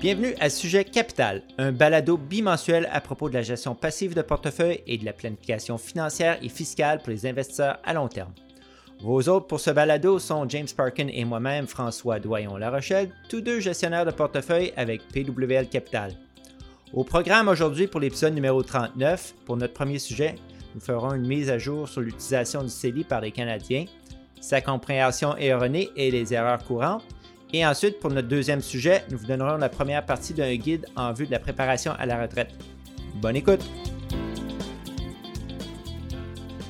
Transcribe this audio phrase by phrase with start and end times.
[0.00, 4.82] Bienvenue à Sujet Capital, un balado bimensuel à propos de la gestion passive de portefeuille
[4.86, 8.32] et de la planification financière et fiscale pour les investisseurs à long terme.
[9.00, 13.60] Vos hôtes pour ce balado sont James Parkin et moi-même, François Doyon-La Rochelle, tous deux
[13.60, 16.12] gestionnaires de portefeuille avec PWL Capital.
[16.92, 20.36] Au programme aujourd'hui pour l'épisode numéro 39, pour notre premier sujet,
[20.74, 23.86] nous ferons une mise à jour sur l'utilisation du CELI par les Canadiens,
[24.40, 27.02] sa compréhension erronée et les erreurs courantes.
[27.52, 31.12] Et ensuite, pour notre deuxième sujet, nous vous donnerons la première partie d'un guide en
[31.12, 32.50] vue de la préparation à la retraite.
[33.14, 33.64] Bonne écoute!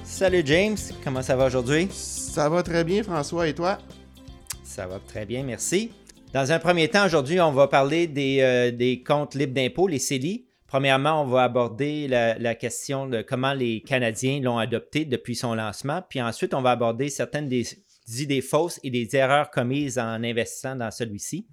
[0.05, 1.89] Salut James, comment ça va aujourd'hui?
[1.91, 3.79] Ça va très bien François et toi?
[4.65, 5.91] Ça va très bien, merci.
[6.33, 10.47] Dans un premier temps, aujourd'hui, on va parler des, euh, comptes libres d'impôts, les CELI.
[10.67, 16.03] Premièrement, on va aborder la, question de comment les Canadiens l'ont adopté depuis son lancement.
[16.09, 17.65] Puis ensuite, on va aborder certaines des,
[18.09, 21.47] idées fausses et des erreurs commises en investissant dans celui-ci.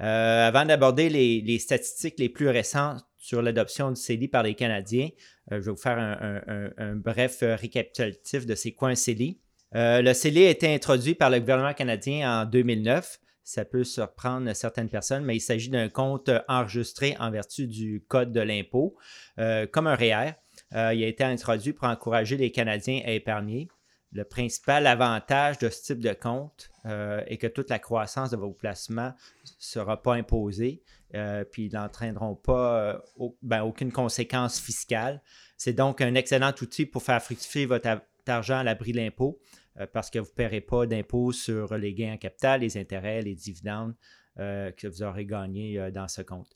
[0.00, 5.08] Euh, avant d'aborder les, statistiques les plus récentes sur l'adoption du CELI par les Canadiens,
[5.50, 9.40] euh, je vais vous faire un, bref récapitulatif de ces quoi un CELI.
[9.72, 14.90] le CELI a été introduit par le gouvernement canadien en 2009 ça peut surprendre certaines
[14.90, 18.94] personnes, mais il s'agit d'un compte enregistré en vertu du Code de l'impôt,
[19.38, 20.32] euh, comme un REER.
[20.74, 23.68] Euh, il a été introduit pour encourager les Canadiens à épargner.
[24.12, 28.36] Le principal avantage de ce type de compte euh, est que toute la croissance de
[28.36, 29.12] vos placements
[29.44, 30.82] ne sera pas imposée,
[31.50, 33.02] puis ils n'entraîneront pas
[33.42, 35.22] ben, aucune conséquence fiscale.
[35.56, 39.40] C'est donc un excellent outil pour faire fructifier votre argent à l'abri de l'impôt.
[39.80, 43.22] Euh, parce que vous ne paierez pas d'impôts sur les gains en capital, les intérêts,
[43.22, 43.94] les dividendes
[44.38, 46.48] euh, que vous aurez gagnés euh, dans ce compte.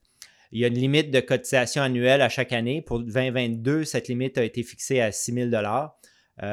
[0.50, 2.83] Il y a une limite de cotisation annuelle à chaque année.
[2.83, 5.50] Pour 2022, cette limite a été fixée à 6 000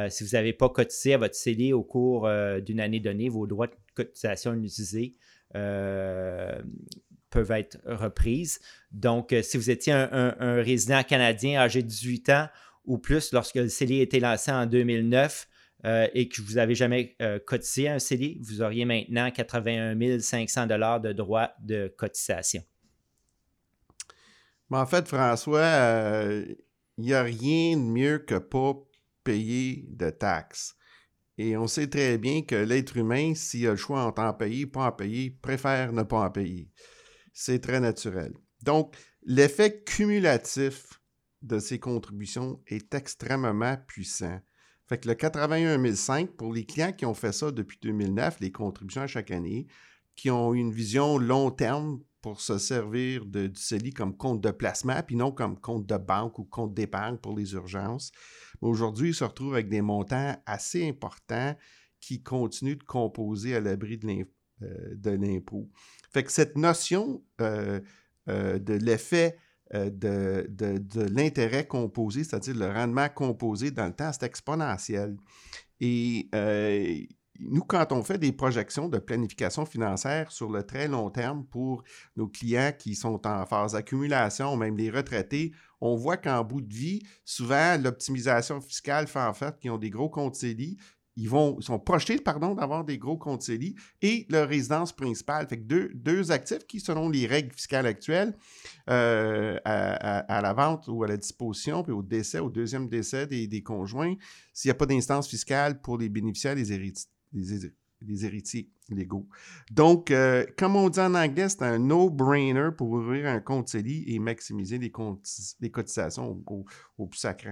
[0.10, 2.30] Si vous n'avez pas cotisé à votre CELI au cours
[2.62, 5.16] d'une année donnée, vos droits de cotisation utilisés
[5.52, 8.60] peuvent être reprises.
[8.92, 12.48] Donc, si vous étiez un, résident canadien âgé de 18 ans
[12.86, 15.48] ou plus lorsque le CELI a été lancé en 2009,
[15.86, 20.68] euh, et que vous n'avez jamais euh, cotisé un CELI, vous auriez maintenant 81 500
[20.68, 22.62] de droits de cotisation.
[24.70, 26.46] en fait, François, euh,
[26.98, 28.74] il n'y a rien de mieux que pas
[29.32, 30.76] de taxes.
[31.38, 34.66] Et on sait très bien que l'être humain, s'il a le choix entre en payer
[34.66, 36.70] pas en payer, préfère ne pas en payer.
[37.34, 38.34] C'est très naturel.
[38.62, 41.00] Donc, l'effet cumulatif
[41.42, 44.40] de ces contributions est extrêmement puissant.
[44.88, 48.52] Fait que le 81 500, pour les clients qui ont fait ça depuis 2009, les
[48.52, 49.68] contributions à chaque année,
[50.16, 54.52] qui ont une vision long terme pour se servir de, du CELI comme compte de
[54.52, 58.12] placement, puis non comme compte de banque ou compte d'épargne pour les urgences.
[58.62, 61.56] Aujourd'hui, ils se retrouvent avec des montants assez importants
[62.00, 64.26] qui continuent de composer à l'abri de
[64.64, 65.70] euh, l'impôt.
[66.12, 67.80] Fait que cette notion euh,
[68.30, 69.38] euh, de l'effet
[69.72, 70.48] de,
[71.14, 75.16] l'intérêt composé, c'est-à-dire le rendement composé dans le temps, c'est exponentiel.
[75.80, 76.28] Et
[77.40, 81.84] nous, quand on fait des projections de planification financière sur le très long terme pour
[82.16, 86.74] nos clients qui sont en phase d'accumulation, même les retraités, on voit qu'en bout de
[86.74, 90.78] vie, souvent, l'optimisation fiscale fait en fait qu'ils ont des gros comptes CELI
[91.20, 95.48] ils, vont, sont projetés pardon, d'avoir des gros comptes CELI et leur résidence principale.
[95.48, 98.38] Fait que deux, deux actifs qui, selon les règles fiscales actuelles,
[98.90, 103.64] euh, à, la vente ou à la disposition, puis au décès, au deuxième décès des,
[103.64, 104.16] conjoints,
[104.54, 106.72] s'il n'y a pas d'instance fiscale pour les bénéficiaires, les,
[107.34, 109.28] les, héritiers légaux.
[109.72, 114.06] Donc, euh, comme on dit en anglais, c'est un no-brainer pour ouvrir un compte CELI
[114.08, 114.92] et maximiser les,
[115.72, 116.44] cotisations
[116.98, 117.52] au, plus sacré.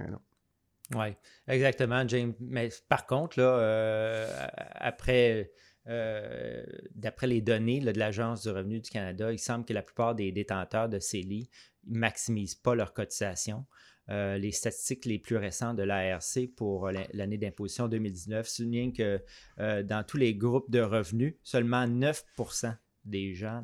[0.96, 1.08] Oui,
[1.48, 2.34] exactement, James.
[2.40, 4.48] Mais par contre, euh,
[5.90, 6.64] euh,
[6.96, 10.32] d'après les données de l'Agence du revenu du Canada, il semble que la plupart des
[10.32, 11.50] détenteurs de CELI
[11.88, 13.66] ne maximisent pas leur cotisation.
[14.10, 19.22] Euh, les statistiques les plus récentes de l'ARC pour l'année d'imposition 2019 soulignent que
[19.58, 23.64] dans tous les groupes de revenus, seulement 9% des gens,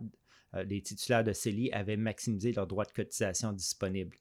[0.65, 4.17] des titulaires de CELI, avaient maximisé leurs droits de cotisation disponibles.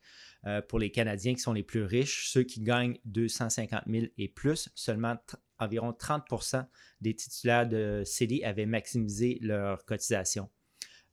[0.47, 4.29] Euh, pour les Canadiens qui sont les plus riches, ceux qui gagnent 250 000 et
[4.29, 5.17] plus, seulement
[5.59, 6.67] environ 30%
[7.01, 10.51] des titulaires de CELI avaient maximisé leur cotisation.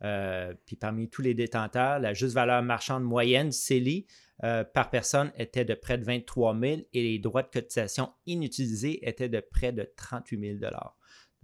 [0.04, 4.06] Euh, puis parmi tous les détenteurs, la juste valeur marchande moyenne du CELI
[4.44, 9.08] euh, par personne était de près de 23 000 et les droits de cotisation inutilisés
[9.08, 10.72] étaient de près de 38 000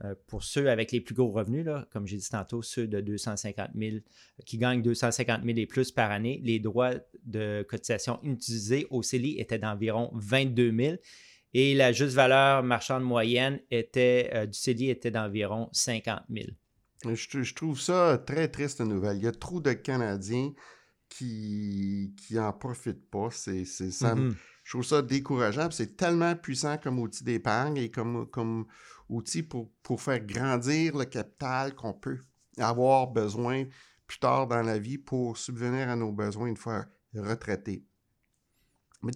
[0.04, 3.70] euh, pour ceux avec les plus gros revenus, comme j'ai dit tantôt, ceux de 250
[3.76, 3.98] 000,
[4.46, 6.94] qui gagnent 250 000 et plus par année, les droits
[7.24, 10.96] de cotisation utilisés au CELI étaient d'environ 22 000
[11.54, 16.48] et la juste valeur marchande moyenne était, euh, du CELI était d'environ 50 000.
[17.14, 19.18] Je, trouve ça très triste nouvelle.
[19.18, 20.52] Il y a trop de Canadiens
[21.10, 23.30] qui qui en profitent pas.
[23.32, 24.34] C'est, ça, mm-hmm.
[24.66, 25.70] Je trouve ça décourageant.
[25.70, 28.66] C'est tellement puissant comme outil d'épargne et comme, comme
[29.10, 32.20] outil pour, pour faire grandir le capital qu'on peut
[32.58, 33.66] avoir besoin
[34.08, 37.86] plus tard dans la vie pour subvenir à nos besoins une fois retraités.
[39.04, 39.12] Mais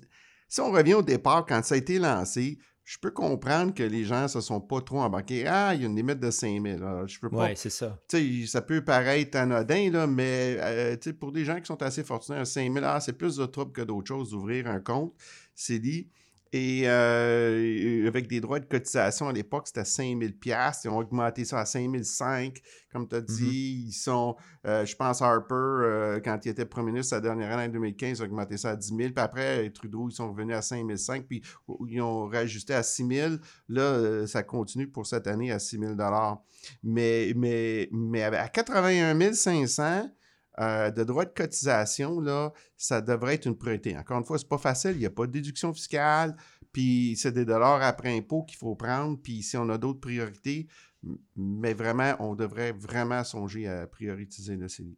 [0.47, 2.59] si on revient au départ, quand ça a été lancé,
[2.89, 5.45] je peux comprendre que les gens ne se sont pas trop embarqués.
[5.45, 7.06] Ah, il y a une limite de 5 000.
[7.06, 7.45] Je peux pas.
[7.45, 8.00] Oui, c'est ça.
[8.47, 12.74] ça peut paraître anodin, là, mais euh, pour des gens qui sont assez fortunés, 5
[12.74, 15.13] 000 ah, c'est plus de trouble que d'autres choses d'ouvrir un compte.
[15.53, 16.09] C'est dit.
[16.51, 20.81] Et euh, avec des droits de cotisation à l'époque, c'était 5000 pièces.
[20.83, 22.57] Ils ont augmenté ça à 5005.
[22.91, 23.25] Comme tu as mm-hmm.
[23.25, 24.35] dit, ils sont,
[24.65, 28.17] euh, je pense, Harper, euh, quand il était premier ministre sa dernière année en 2015,
[28.17, 28.97] ils ont augmenté ça à 10 000.
[28.97, 31.27] Puis après, Trudeau, ils sont revenus à 5005.
[31.27, 31.43] Puis
[31.87, 33.35] ils ont rajusté à 6 000.
[33.67, 35.93] Là, ça continue pour cette année à 6 000
[36.83, 40.09] mais, mais, mais à 81 500,
[40.59, 43.97] euh, de droits de cotisation, là, ça devrait être une priorité.
[43.97, 46.35] Encore une fois, c'est pas facile, il n'y a pas de déduction fiscale,
[46.71, 50.67] puis c'est des dollars après impôt qu'il faut prendre, puis si on a d'autres priorités,
[51.35, 54.97] mais vraiment, on devrait vraiment songer à prioriser le CELI.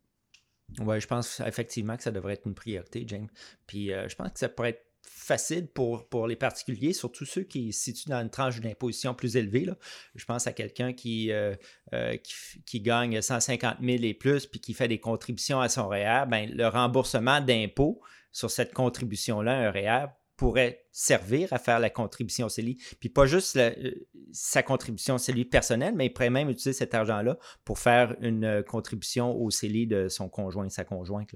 [0.80, 3.28] Oui, je pense effectivement que ça devrait être une priorité, James.
[3.68, 4.86] Puis euh, je pense que ça pourrait être
[5.22, 9.38] facile pour, pour les particuliers, surtout ceux qui se situent dans une tranche d'imposition plus
[9.38, 9.66] élevée.
[9.66, 9.78] Là.
[10.16, 11.56] Je pense à quelqu'un qui, euh,
[11.94, 12.18] euh,
[12.66, 16.50] qui, gagne 150 000 et plus, puis qui fait des contributions à son REER, ben,
[16.52, 18.02] le remboursement d'impôt
[18.32, 20.08] sur cette contribution-là, un REER,
[20.38, 22.78] pourrait servir à faire la contribution CELI.
[23.00, 23.92] Puis pas juste euh,
[24.32, 29.40] sa contribution CELI personnelle, mais il pourrait même utiliser cet argent-là pour faire une contribution
[29.40, 31.36] au CELI de son conjoint, sa conjointe.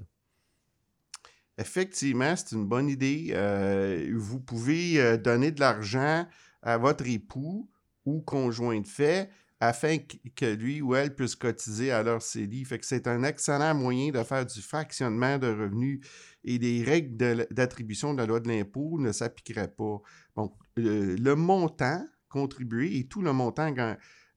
[1.58, 3.28] Effectivement, c'est une bonne idée.
[3.32, 6.26] Euh, vous pouvez euh, donner de l'argent
[6.62, 7.70] à votre époux
[8.04, 9.96] ou conjoint de fait afin
[10.34, 12.66] que lui ou elle puisse cotiser à leur CELI.
[12.66, 16.00] Fait que c'est un excellent moyen de faire du fractionnement de revenus
[16.44, 20.02] et les règles d'attribution de, la loi de l'impôt ne s'appliqueraient pas.
[20.34, 23.74] Bon, le, montant contribué et tout le montant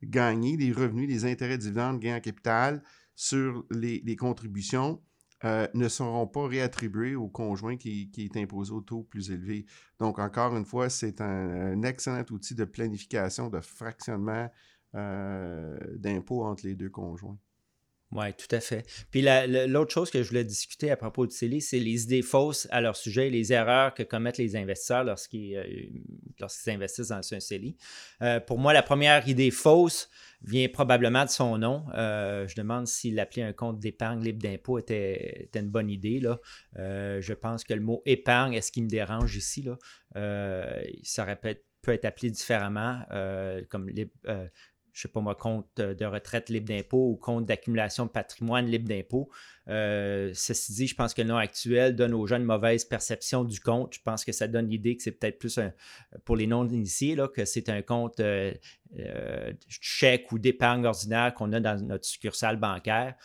[0.01, 2.81] gagné, les revenus, les intérêts dividendes, gains en capital
[3.13, 5.01] sur les contributions
[5.45, 9.65] euh, ne seront pas réattribués au conjoint qui, est imposé au taux plus élevé.
[10.00, 14.50] Donc, encore une fois, c'est un, excellent outil de planification, de fractionnement
[14.95, 17.38] euh, d'impôts entre les deux conjoints.
[18.11, 18.85] Oui, tout à fait.
[19.11, 19.23] Puis
[19.67, 22.81] l'autre chose que je voulais discuter à propos de CELI, c'est les idées fausses à
[22.81, 27.75] leur sujet, les erreurs que commettent les investisseurs lorsqu'ils euh, investissent dans un CELI.
[28.23, 30.09] Euh, pour moi, la première idée fausse
[30.41, 31.85] vient probablement de son nom.
[31.94, 36.19] Euh, je demande si l'appeler un compte d'épargne libre d'impôt était, une bonne idée.
[36.19, 36.39] Là.
[36.75, 39.62] je pense que le mot épargne est ce qui me dérange ici.
[39.62, 39.77] Là.
[41.03, 43.03] ça peut être appelé différemment,
[43.69, 44.13] comme libre,
[45.00, 48.90] je sais pas moi, compte de retraite libre d'impôt ou compte d'accumulation de patrimoine libre
[48.90, 49.30] d'impôt.
[49.69, 53.46] Euh, ceci dit, je pense que le nom actuel donne aux gens une mauvaise perception
[53.46, 53.94] du compte.
[53.94, 55.72] Je pense que ça donne l'idée que c'est peut-être plus un,
[56.25, 58.51] pour les non-initiés, que c'est un compte euh,
[58.97, 63.15] euh, chèque ou d'épargne ordinaire qu'on a dans notre succursale bancaire.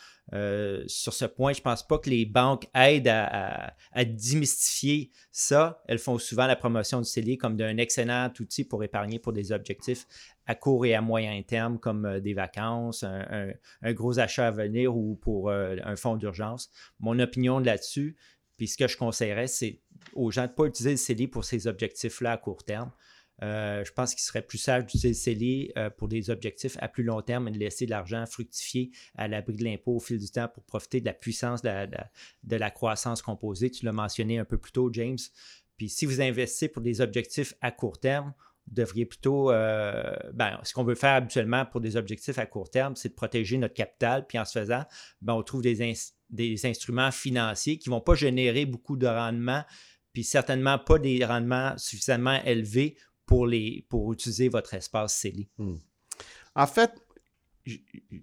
[0.87, 3.73] sur ce point, je ne pense pas que les banques aident à,
[4.05, 5.81] démystifier ça.
[5.87, 9.51] Elles font souvent la promotion du CELI comme d'un excellent outil pour épargner pour des
[9.51, 10.05] objectifs
[10.47, 15.15] à court et à moyen terme, comme des vacances, un, gros achat à venir ou
[15.15, 16.69] pour un fonds d'urgence
[16.99, 18.15] mon opinion là-dessus,
[18.57, 19.81] puis ce que je conseillerais, c'est
[20.13, 22.91] aux gens de ne pas utiliser le CELI pour ces objectifs-là à court terme.
[23.43, 27.03] Euh, je pense qu'il serait plus sage d'utiliser CELI euh, pour des objectifs à plus
[27.03, 30.29] long terme et de laisser de l'argent fructifier à l'abri de l'impôt au fil du
[30.29, 33.69] temps pour profiter de la puissance de la, croissance composée.
[33.69, 35.17] Tu l'as mentionné un peu plus tôt, James.
[35.77, 38.33] Puis si vous investissez pour des objectifs à court terme,
[38.67, 42.69] vous devriez plutôt, euh, ben, ce qu'on veut faire habituellement pour des objectifs à court
[42.69, 44.25] terme, c'est de protéger notre capital.
[44.25, 44.85] Puis en se faisant,
[45.21, 45.93] ben, on trouve des,
[46.29, 49.63] des instruments financiers qui ne vont pas générer beaucoup de rendement,
[50.13, 55.47] puis certainement pas des rendements suffisamment élevés pour, les, pour utiliser votre espace CELI.
[55.57, 55.75] Hmm.
[56.55, 56.91] En fait,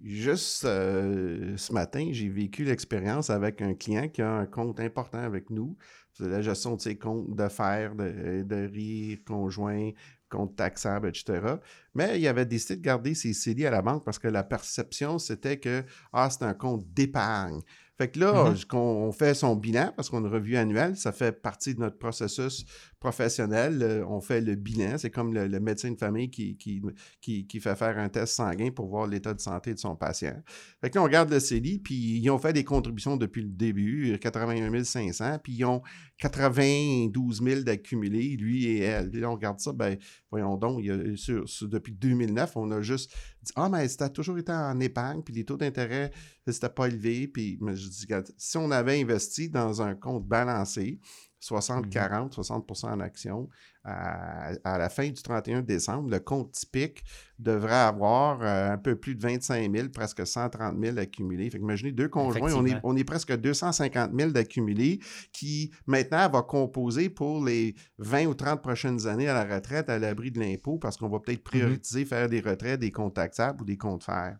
[0.03, 5.19] juste euh, ce matin, j'ai vécu l'expérience avec un client qui a un compte important
[5.19, 5.75] avec nous.
[6.13, 9.91] C'est la gestion de ses comptes d'affaires, de, de rire conjoint,
[10.29, 11.55] compte taxable, etc.
[11.93, 15.19] Mais il avait décidé de garder ses CELI à la banque parce que la perception,
[15.19, 17.61] c'était que ah, c'est un compte d'épargne.
[17.97, 18.75] Fait que là, mm-hmm.
[18.75, 21.97] on fait son bilan parce qu'on a une revue annuelle, ça fait partie de notre
[21.99, 22.65] processus
[23.03, 24.05] professionnel.
[24.07, 24.97] On fait le bilan.
[24.97, 29.07] C'est comme le, médecin de famille qui, qui, fait faire un test sanguin pour voir
[29.07, 30.41] l'état de santé de son patient.
[30.79, 33.49] Fait que là, on regarde le CELI, puis ils ont fait des contributions depuis le
[33.49, 35.81] début, 81 500, puis ils ont
[36.19, 39.11] 92 000 d'accumulés, lui et elle.
[39.11, 39.97] Là, on regarde ça, ben
[40.31, 44.37] voyons donc, il a, depuis depuis 2009, on a juste dit Ah, mais c'était toujours
[44.37, 46.11] été en épargne, puis les taux d'intérêt,
[46.47, 47.27] c'était pas élevé.
[47.27, 48.07] Puis je dis
[48.37, 50.99] Si on avait investi dans un compte balancé,
[51.43, 53.49] 60-40, 60% mmh en actions.
[53.85, 57.03] À, la fin du 31 décembre, le compte typique
[57.37, 61.49] devrait avoir euh, un peu plus de 25 000, presque 130 000 accumulés.
[61.49, 64.99] Fait imaginez deux conjoints, on est, on est presque 250 000 d'accumulés
[65.33, 69.99] qui maintenant va composer pour les 20 ou 30 prochaines années à la retraite à
[69.99, 73.61] l'abri de l'impôt parce qu'on va peut-être mmh prioriser faire des retraits, des comptes taxables
[73.61, 74.37] ou des comptes fer.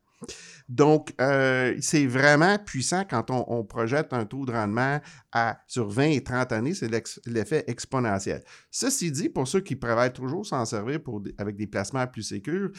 [0.69, 4.99] Donc, euh, c'est vraiment puissant quand on, projette un taux de rendement
[5.31, 6.89] à, sur 20 et 30 années, c'est
[7.25, 8.43] l'effet exponentiel.
[8.71, 12.71] Ceci dit, pour ceux qui prévoient toujours s'en servir pour, avec des placements plus sécurs,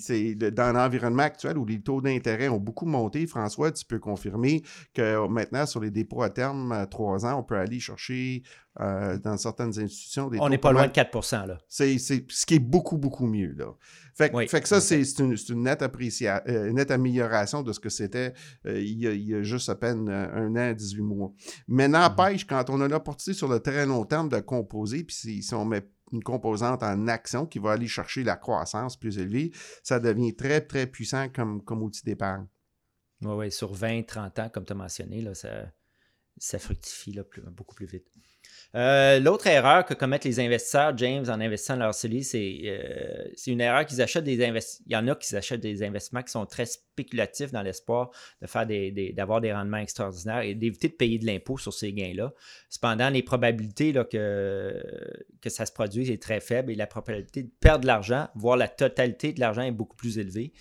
[0.00, 4.62] c'est dans l'environnement actuel où les taux d'intérêt ont beaucoup monté, François, tu peux confirmer
[4.94, 8.42] que maintenant, sur les dépôts à terme, à 3 ans, on peut aller chercher
[8.80, 10.28] euh, dans certaines institutions.
[10.28, 11.58] Des on n'est pas loin de 4 là.
[11.66, 13.54] C'est ce qui est beaucoup, beaucoup mieux.
[13.56, 13.74] Là.
[14.14, 18.34] Fait, que ça, c'est une, une, nette, euh, nette amélioration de ce que c'était
[18.66, 21.32] euh, il, y a juste à peine un an, 18 mois.
[21.68, 22.48] Mais n'empêche, mm-hmm.
[22.48, 25.88] quand on a l'opportunité sur le très long terme de composer, puis si, on met
[26.12, 30.60] une composante en action qui va aller chercher la croissance plus élevée, ça devient très,
[30.60, 32.46] très puissant comme, comme outil d'épargne.
[33.22, 35.72] Oui, oui, sur 20, 30 ans, comme tu as mentionné, là, ça,
[36.36, 38.06] ça fructifie là, beaucoup plus vite.
[38.76, 43.50] Euh, l'autre erreur que commettent les investisseurs, James, en investissant dans leur CELI, euh, c'est
[43.50, 44.84] une erreur qu'ils achètent des investissements.
[44.86, 48.10] Il y en a qui achètent des investissements qui sont très spéculatifs dans l'espoir
[48.42, 51.94] de faire des, d'avoir des, rendements extraordinaires et d'éviter de payer de l'impôt sur ces
[51.94, 52.34] gains-là.
[52.68, 54.82] Cependant, les probabilités que,
[55.40, 58.58] que ça se produise est très faible et la probabilité de perdre de l'argent, voire
[58.58, 60.52] la totalité de l'argent est beaucoup plus élevée.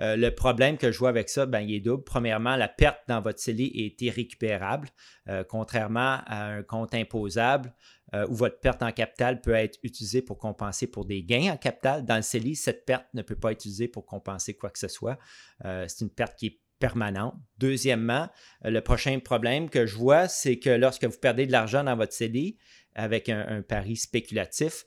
[0.00, 2.04] Euh, le problème que je vois avec ça, ben, il est double.
[2.04, 4.88] Premièrement, la perte dans votre CELI est irrécupérable,
[5.28, 7.72] euh, contrairement à un compte imposable
[8.14, 11.56] euh, où votre perte en capital peut être utilisée pour compenser pour des gains en
[11.56, 12.04] capital.
[12.04, 14.88] Dans le CELI, cette perte ne peut pas être utilisée pour compenser quoi que ce
[14.88, 15.18] soit.
[15.62, 17.34] c'est une perte qui est permanente.
[17.58, 18.28] Deuxièmement,
[18.64, 22.12] le prochain problème que je vois, c'est que lorsque vous perdez de l'argent dans votre
[22.12, 22.58] CELI,
[22.94, 24.84] avec un, pari spéculatif,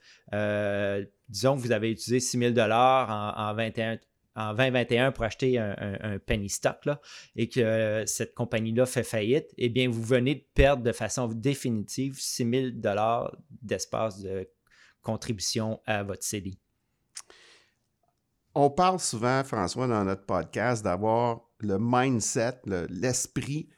[1.30, 3.98] disons que vous avez utilisé 6 000 en, en 21,
[4.36, 7.00] en 2021 pour acheter un, penny stock là,
[7.36, 11.28] et que euh, cette compagnie-là fait faillite, eh bien, vous venez de perdre de façon
[11.28, 12.50] définitive 6
[12.82, 12.96] 000
[13.62, 14.50] d'espace de
[15.02, 16.60] contribution à votre CDI.
[18.54, 23.70] On parle souvent, François, dans notre podcast, d'avoir le mindset, l'esprit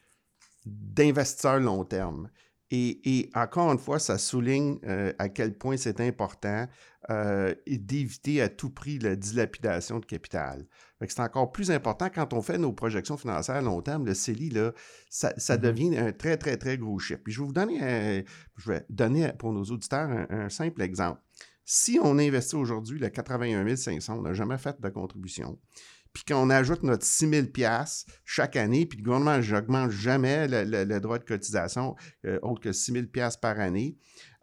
[0.65, 2.29] d'investisseur long terme.
[2.69, 6.67] Et, encore une fois, ça souligne euh, à quel point c'est important
[7.09, 10.65] euh, d'éviter à tout prix la dilapidation de capital.
[11.07, 14.05] C'est encore plus important quand on fait nos projections financières à long terme.
[14.05, 14.73] Le CELI, là,
[15.09, 15.57] ça, mm-hmm.
[15.57, 17.21] devient un très, très, très gros chiffre.
[17.23, 18.25] Puis je vais vous donner,
[18.57, 21.21] je vais donner pour nos auditeurs un, simple exemple.
[21.63, 25.59] Si on investit aujourd'hui le 81 500, on n'a jamais fait de contribution
[26.17, 27.47] puis qu'on ajoute notre 6 000
[28.25, 31.95] chaque année, puis le gouvernement n'augmente jamais le, droit de cotisation
[32.25, 33.05] euh, autre que 6 000
[33.39, 33.97] par année.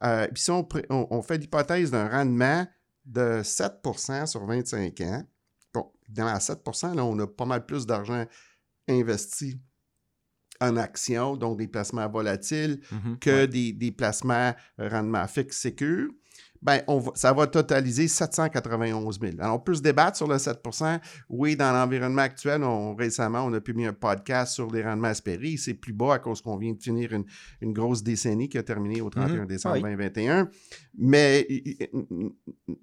[0.05, 2.65] Euh, puis si on, fait l'hypothèse d'un rendement
[3.05, 5.25] de 7% sur 25 ans,
[5.73, 8.25] bon, dans 7% là, on a pas mal plus d'argent
[8.87, 9.61] investi
[10.61, 13.19] en actions, donc des placements volatiles, mm-hmm.
[13.19, 16.09] que des, des, placements rendement fixe sécure
[16.65, 16.81] ben,
[17.15, 19.33] ça va totaliser 791 000.
[19.39, 22.63] Alors, on peut se débattre sur le 7% Oui, dans l'environnement actuel,
[22.99, 25.57] récemment, on a publié un podcast sur les rendements espérés.
[25.59, 29.03] C'est plus bas à cause qu'on vient de finir une, grosse décennie qui a terminé
[29.03, 29.47] au 31 mm-hmm.
[29.47, 30.49] décembre 2021.
[30.97, 31.47] Mais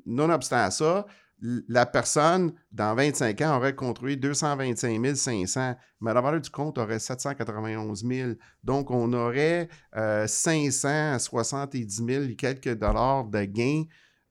[0.06, 1.06] nonobstant ça,
[1.42, 7.00] la personne, dans 25 ans, aurait contribué 225 500, mais la valeur du compte aurait
[7.00, 8.32] 791 000.
[8.64, 13.84] Donc, on aurait euh, 570 000 et quelques dollars de gains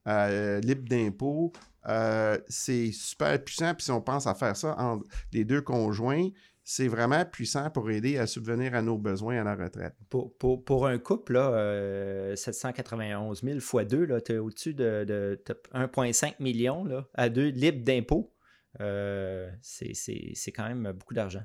[0.06, 1.52] euh, libres d'impôts.
[1.88, 3.74] Euh, c'est super puissant.
[3.74, 6.28] Puis si on pense à faire ça entre les deux conjoints,
[6.72, 9.96] c'est vraiment puissant pour aider à subvenir à nos besoins à la retraite.
[10.08, 15.42] Pour, un couple, là, 791 000 x 2, tu es au-dessus de,
[15.74, 18.32] 1,5 million là, à deux libres d'impôts.
[18.80, 21.42] Euh, c'est quand même beaucoup d'argent.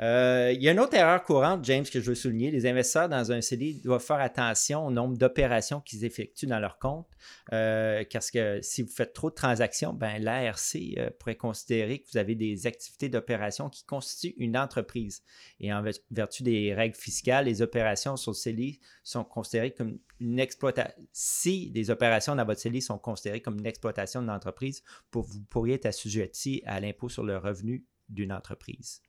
[0.00, 2.50] Euh, il y a une autre erreur courante, James, que je veux souligner.
[2.50, 6.78] Les investisseurs dans un CDI doivent faire attention au nombre d'opérations qu'ils effectuent dans leur
[6.78, 7.06] compte.
[7.52, 12.10] Euh, parce que si vous faites trop de transactions, ben, l'ARC euh, pourrait considérer que
[12.12, 15.22] vous avez des activités d'opération qui constituent une entreprise.
[15.60, 20.38] Et en vertu des règles fiscales, les opérations sur le CELI sont considérées comme une
[20.38, 20.94] exploitation.
[21.12, 25.74] Si des opérations dans votre CELI sont considérées comme une exploitation d'une entreprise, vous pourriez
[25.74, 29.02] être assujetti à l'impôt sur le revenu d'une entreprise.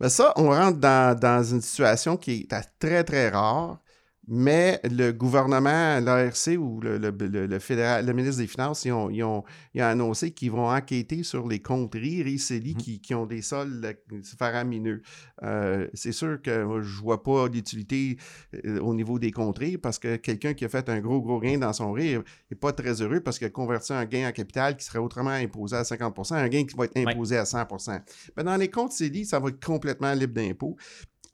[0.00, 3.80] Mais ça, on rentre dans, une situation qui est très, très rare
[4.26, 9.22] Mais le gouvernement, l'ARC ou le, le, fédéral, le ministre des Finances, ils ont, ils
[9.22, 9.44] ont,
[9.78, 12.78] annoncé qu'ils vont enquêter sur les conteries RICELI mmh.
[12.78, 13.96] qui, qui, ont des sols
[14.38, 15.02] faramineux.
[15.42, 18.16] Euh, c'est sûr que je ne vois pas l'utilité
[18.64, 21.58] euh, au niveau des contrées parce que quelqu'un qui a fait un gros, gros gain
[21.58, 22.16] dans son riz
[22.50, 25.30] n'est pas très heureux parce qu'il a converti un gain en capital qui serait autrement
[25.30, 28.00] imposé à 50% un gain qui va être imposé à 100%
[28.36, 30.76] Mais dans les comptes CELI, ça va être complètement libre d'impôt.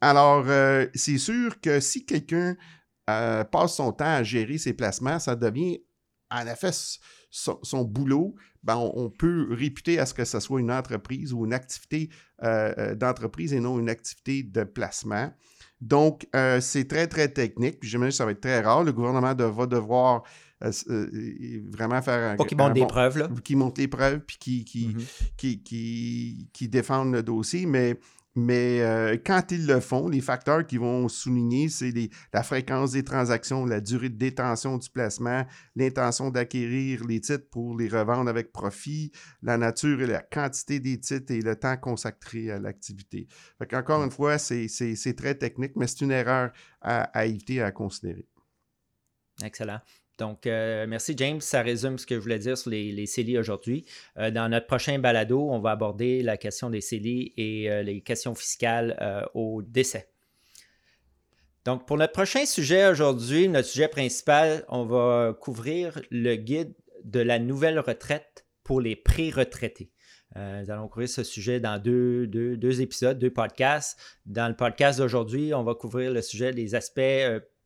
[0.01, 2.55] Alors, euh, c'est sûr que si quelqu'un
[3.09, 5.79] euh, passe son temps à gérer ses placements, ça devient
[6.29, 6.71] en effet
[7.29, 8.35] son, boulot.
[8.63, 12.09] Ben, on, peut réputer à ce que ce soit une entreprise ou une activité
[12.43, 15.33] euh, euh, d'entreprise et non une activité de placement.
[15.81, 16.27] Donc,
[16.59, 17.79] c'est très, très technique.
[17.79, 18.83] Puis j'imagine que ça va être très rare.
[18.83, 20.23] Le gouvernement va devoir
[20.61, 22.35] vraiment faire un.
[22.35, 23.29] Pas qu'ils montent des preuves, là.
[23.43, 25.31] Qui montent les preuves, puis qui, qui, mm-hmm.
[25.37, 27.65] qui, qui, qui, défendent le dossier.
[27.65, 27.99] Mais
[28.35, 31.93] mais euh, quand ils le font, les facteurs qui vont souligner, c'est
[32.33, 35.45] la fréquence des transactions, la durée de détention du placement,
[35.75, 39.11] l'intention d'acquérir les titres pour les revendre avec profit,
[39.41, 43.27] la nature et la quantité des titres et le temps consacré à l'activité.
[43.73, 48.27] Encore une fois, c'est très technique, mais c'est une erreur à, à éviter à considérer.
[49.43, 49.81] Excellent.
[50.21, 51.41] Donc, euh, merci James.
[51.41, 53.87] Ça résume ce que je voulais dire sur les, CELI aujourd'hui.
[54.19, 58.01] Euh, dans notre prochain balado, on va aborder la question des CELI et euh, les
[58.01, 60.09] questions fiscales au décès.
[61.65, 67.19] Donc, pour notre prochain sujet aujourd'hui, notre sujet principal, on va couvrir le guide de
[67.19, 69.89] la nouvelle retraite pour les pré-retraités.
[70.35, 73.99] nous allons couvrir ce sujet dans deux, deux, épisodes, deux podcasts.
[74.27, 76.99] Dans le podcast d'aujourd'hui, on va couvrir le sujet des aspects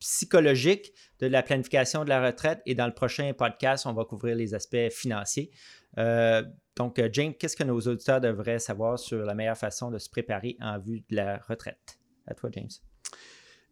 [0.06, 4.36] psychologique de la planification de la retraite et dans le prochain podcast, on va couvrir
[4.36, 5.50] les aspects financiers.
[5.98, 6.44] Euh,
[6.76, 10.08] donc, euh, James, qu'est-ce que nos auditeurs devraient savoir sur la meilleure façon de se
[10.10, 12.00] préparer en vue de la retraite?
[12.28, 12.70] À toi, James.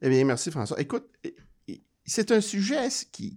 [0.01, 0.79] Eh bien, merci, François.
[0.81, 1.05] Écoute,
[2.03, 2.87] c'est un sujet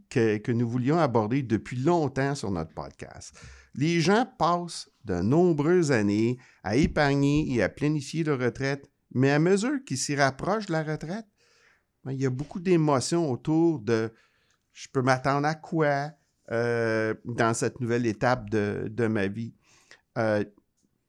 [0.08, 3.38] que, que, nous voulions aborder depuis longtemps sur notre podcast.
[3.74, 9.38] Les gens passent de nombreuses années à épargner et à planifier leur retraite, mais à
[9.38, 11.26] mesure qu'ils s'y rapprochent de la retraite,
[12.10, 14.12] il y a beaucoup d'émotions autour de
[14.72, 16.12] je peux m'attendre à quoi?
[16.52, 19.52] Euh, dans cette nouvelle étape de, ma vie.
[20.16, 20.44] Euh,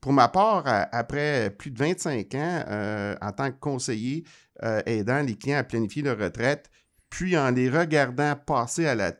[0.01, 4.23] pour ma part, après plus de 25 ans euh, en tant que conseiller
[4.87, 6.71] aidant les clients à planifier leur retraite,
[7.11, 9.11] puis en les regardant passer à la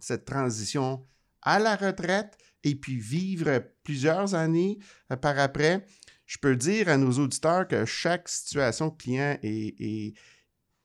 [0.00, 1.04] cette transition
[1.42, 4.78] à la retraite et puis vivre plusieurs années
[5.20, 5.84] par après,
[6.24, 10.14] je peux dire à nos auditeurs que chaque situation client est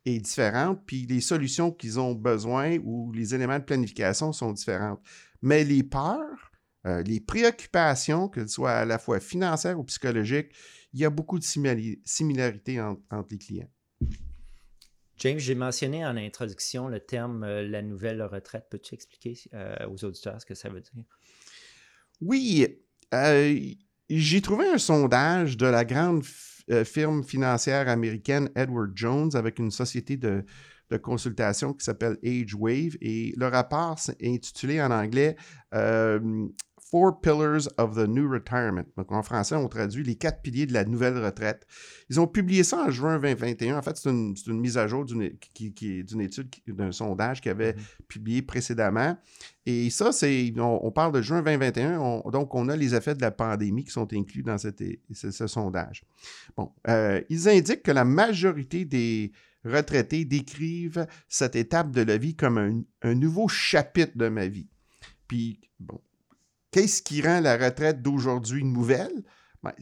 [0.05, 4.99] différente, puis les solutions qu'ils ont besoin ou les éléments de planification sont différents.
[5.41, 6.51] Mais les peurs,
[6.85, 10.51] euh, les préoccupations, qu'elles soient à la fois financières ou psychologiques,
[10.93, 13.69] il y a beaucoup de similarités entre, les clients.
[15.17, 18.65] James, j'ai mentionné en introduction le terme euh, la nouvelle retraite.
[18.71, 21.03] Peux-tu expliquer euh, aux auditeurs ce que ça veut dire?
[22.21, 22.67] Oui,
[24.09, 26.23] j'ai trouvé un sondage de la grande
[26.71, 30.43] euh, firme financière américaine Edward Jones avec une société de,
[31.01, 35.37] consultation qui s'appelle AgeWave et le rapport est intitulé en anglais
[35.73, 36.19] euh,
[36.91, 38.83] Four Pillars of the New Retirement.
[38.97, 41.65] Donc, en français, on traduit les quatre piliers de la nouvelle retraite.
[42.09, 43.77] Ils ont publié ça en juin 2021.
[43.77, 48.07] En fait, c'est une, mise à jour d'une étude, d'un sondage qu'ils avaient mm-hmm.
[48.09, 49.17] publié précédemment.
[49.65, 52.23] Et ça, c'est, on, parle de juin 2021.
[52.29, 56.03] donc, on a les effets de la pandémie qui sont inclus dans cette, ce, sondage.
[56.57, 59.31] Bon, euh, ils indiquent que la majorité des
[59.63, 64.67] retraités décrivent cette étape de la vie comme un, un nouveau chapitre de ma vie.
[65.29, 66.01] Puis, bon,
[66.71, 69.23] Qu'est-ce qui rend la retraite d'aujourd'hui nouvelle?
[69.61, 69.73] Ben,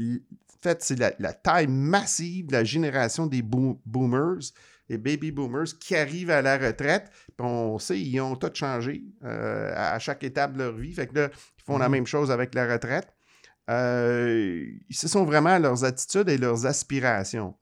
[0.00, 4.52] en fait, c'est la, taille massive de la génération des boomers,
[4.88, 7.10] les baby boomers qui arrivent à la retraite.
[7.38, 10.92] on sait, ils ont tout changé euh, à chaque étape de leur vie.
[10.92, 11.90] Fait que là, ils font la mm-hmm.
[11.90, 13.08] même chose avec la retraite.
[13.70, 17.54] Euh, ce sont vraiment leurs attitudes et leurs aspirations.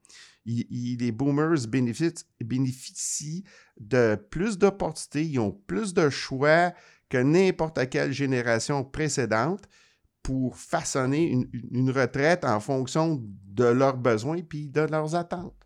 [0.45, 3.43] les boomers bénéficient, bénéficient
[3.79, 6.73] de plus d'opportunités, ils ont plus de choix,
[7.13, 9.65] que n'importe quelle génération précédente
[10.23, 11.29] pour façonner
[11.71, 15.62] une, retraite en fonction de leurs besoins puis de leurs attentes.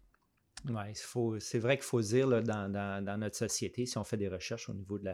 [0.69, 4.73] Oui, c'est vrai qu'il faut dire dans, notre société, si on fait des recherches au
[4.73, 5.09] niveau de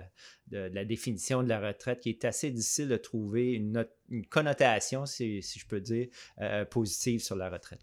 [0.51, 3.85] la, définition de la retraite, qui est assez difficile de trouver une,
[4.29, 6.07] connotation, si, je peux dire,
[6.39, 7.79] euh, positive sur la retraite.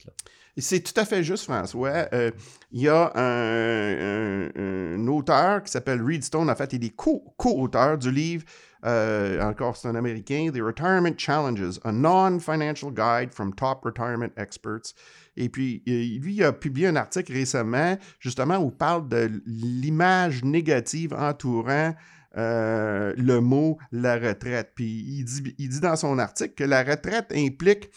[0.57, 2.09] C'est tout à fait juste, François.
[2.13, 2.31] Euh,
[2.71, 8.11] il y a un, auteur qui s'appelle Reed Stone, en fait, il est co-auteur du
[8.11, 8.45] livre
[8.85, 14.95] euh, encore c'est un Américain, The Retirement Challenges, a non-financial guide from top retirement experts.
[15.41, 20.45] Et puis, lui, il a publié un article récemment, justement, où il parle de l'image
[20.45, 21.95] négative entourant
[22.37, 24.73] euh, le mot la retraite.
[24.75, 27.89] Puis il dit, il dit dans son article que la retraite implique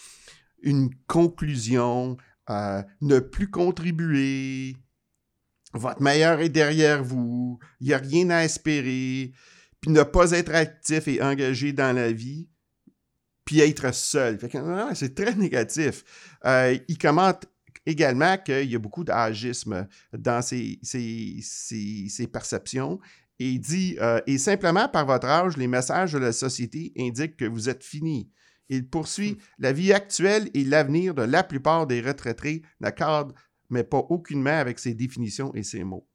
[0.62, 2.16] une conclusion,
[2.50, 4.78] euh, ne plus contribuer,
[5.74, 9.34] votre meilleur est derrière vous, il n'y a rien à espérer,
[9.82, 12.48] puis ne pas être actif et engagé dans la vie,
[13.46, 14.40] puis être seul.
[14.94, 16.04] c'est très négatif.
[16.46, 17.46] Euh, il commente
[17.86, 20.80] également qu'il y a beaucoup d'agisme dans ses,
[22.32, 23.00] perceptions
[23.40, 27.38] et il dit euh, Et simplement par votre âge, les messages de la société indiquent
[27.38, 28.30] que vous êtes fini.
[28.70, 29.38] Il poursuit hmm.
[29.60, 33.34] La vie actuelle et l'avenir de la plupart des retraités n'accordent
[33.70, 36.08] mais pas aucunement avec ses définitions et ses mots.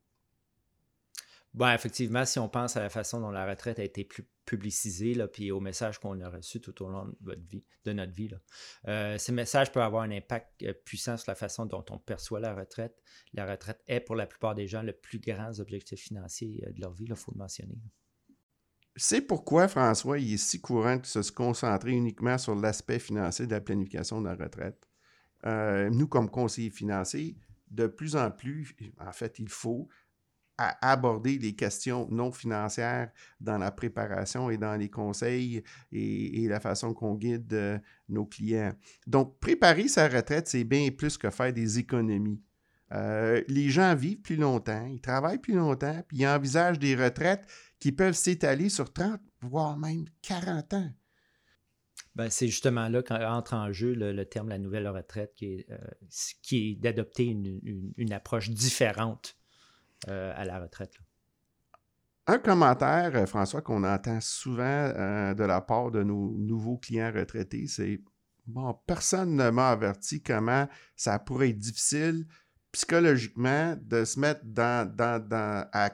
[1.58, 5.16] Bon, effectivement, si on pense à la façon dont la retraite a été plus publicisée,
[5.26, 8.30] puis aux messages qu'on a reçus tout au long de, notre vie,
[8.86, 12.38] euh, ces messages peuvent avoir un impact euh, puissant sur la façon dont on perçoit
[12.38, 12.94] la retraite.
[13.32, 16.80] La retraite est pour la plupart des gens le plus grand objectif financier euh, de
[16.80, 17.82] leur vie, il faut le mentionner.
[18.94, 23.50] C'est pourquoi, François, il est si courant de se concentrer uniquement sur l'aspect financier de
[23.50, 24.78] la planification de la retraite.
[25.44, 27.36] nous, comme conseillers financiers,
[27.68, 29.88] de plus en plus, en fait, il faut
[30.58, 36.94] aborder les questions non financières dans la préparation et dans les conseils et, la façon
[36.94, 38.72] qu'on guide euh, nos clients.
[39.06, 42.42] Donc, préparer sa retraite, c'est bien plus que faire des économies.
[42.92, 47.46] Euh, les gens vivent plus longtemps, ils travaillent plus longtemps, puis ils envisagent des retraites
[47.78, 50.90] qui peuvent s'étaler sur 30, voire même 40 ans.
[52.18, 55.62] Ben, c'est justement là qu'entre en jeu le, terme la nouvelle retraite, euh,
[56.42, 59.37] qui est d'adopter une, approche différente
[60.08, 60.94] euh, à la retraite.
[62.26, 64.88] Un commentaire, euh, François, qu'on entend souvent
[65.34, 68.00] de la part de nos nouveaux clients retraités, c'est
[68.48, 72.26] Bon, personne ne m'a averti comment ça pourrait être difficile
[72.72, 75.90] psychologiquement de se mettre à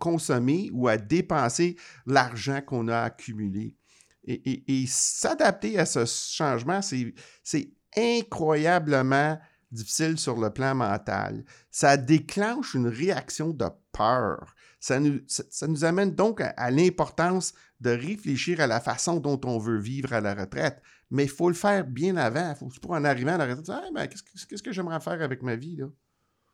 [0.00, 3.76] consommer ou à dépenser l'argent qu'on a accumulé.
[4.24, 9.38] Et, s'adapter à ce changement, c'est incroyablement
[9.70, 11.44] difficile sur le plan mental.
[11.70, 14.54] Ça déclenche une réaction de peur.
[14.80, 19.58] Ça nous, ça, nous amène donc à, l'importance de réfléchir à la façon dont on
[19.58, 20.80] veut vivre à la retraite.
[21.10, 22.54] Mais il faut le faire bien avant.
[22.54, 25.56] Faut pas en arrivant à la retraite, ah, ben, qu'est-ce que, j'aimerais faire avec ma
[25.56, 25.76] vie?
[25.76, 25.86] Là?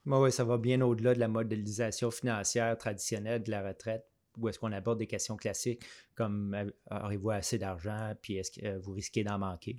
[0.06, 4.04] oui, ça va bien au-delà de la modélisation financière traditionnelle de la retraite
[4.38, 8.66] où est-ce qu'on aborde des questions classiques comme euh, aurez-vous assez d'argent, puis est-ce que
[8.66, 9.76] euh, vous risquez d'en manquer?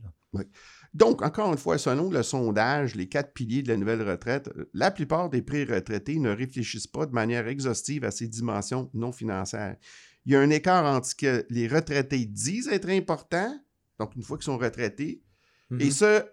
[0.94, 4.70] Donc, encore une fois, selon le sondage, les quatre piliers de la nouvelle retraite, euh,
[4.74, 9.78] la plupart des pré-retraités ne réfléchissent pas de manière exhaustive à ces dimensions non financières.
[10.26, 13.58] Il y a un écart entre ce que les retraités disent être important,
[14.00, 15.24] donc une fois qu'ils sont retraités,
[15.72, 15.92] et mm-hmm.
[15.92, 16.26] ce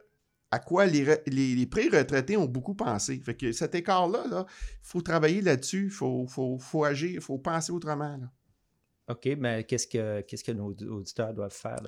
[0.53, 3.19] à quoi les, les, pré-retraités ont beaucoup pensé.
[3.25, 4.45] Fait que cet écart-là, il
[4.83, 8.21] faut travailler là-dessus, il faut, faut, agir, il faut penser autrement.
[9.09, 11.79] OK, mais qu'est-ce que, qu'est-ce que nos auditeurs doivent faire?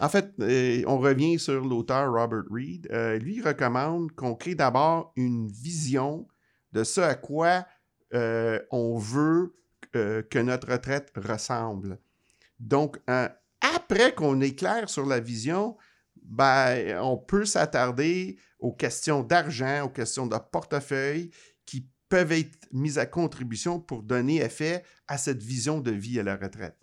[0.00, 2.88] En fait, euh, on revient sur l'auteur Robert Reed.
[2.92, 6.28] Euh, lui, il recommande qu'on crée d'abord une vision
[6.72, 7.66] de ce à quoi
[8.12, 9.54] euh, on veut
[9.92, 11.98] que notre retraite ressemble.
[12.60, 15.76] Donc, après qu'on est clair sur la vision,
[16.28, 21.30] ben, on peut s'attarder aux questions d'argent, aux questions de portefeuille
[21.64, 26.22] qui peuvent être mises à contribution pour donner effet à cette vision de vie à
[26.22, 26.76] la retraite.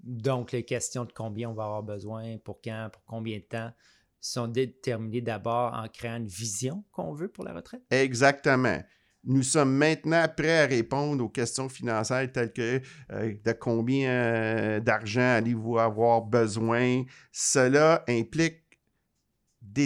[0.00, 3.72] Donc, les questions de combien on va avoir besoin, pour quand, pour combien de temps,
[4.20, 7.82] sont déterminées d'abord en créant une vision qu'on veut pour la retraite?
[7.90, 8.80] Exactement.
[9.24, 12.80] Nous sommes maintenant prêts à répondre aux questions financières telles que
[13.12, 17.02] euh, de combien euh, d'argent allez-vous avoir besoin?
[17.32, 18.67] Cela implique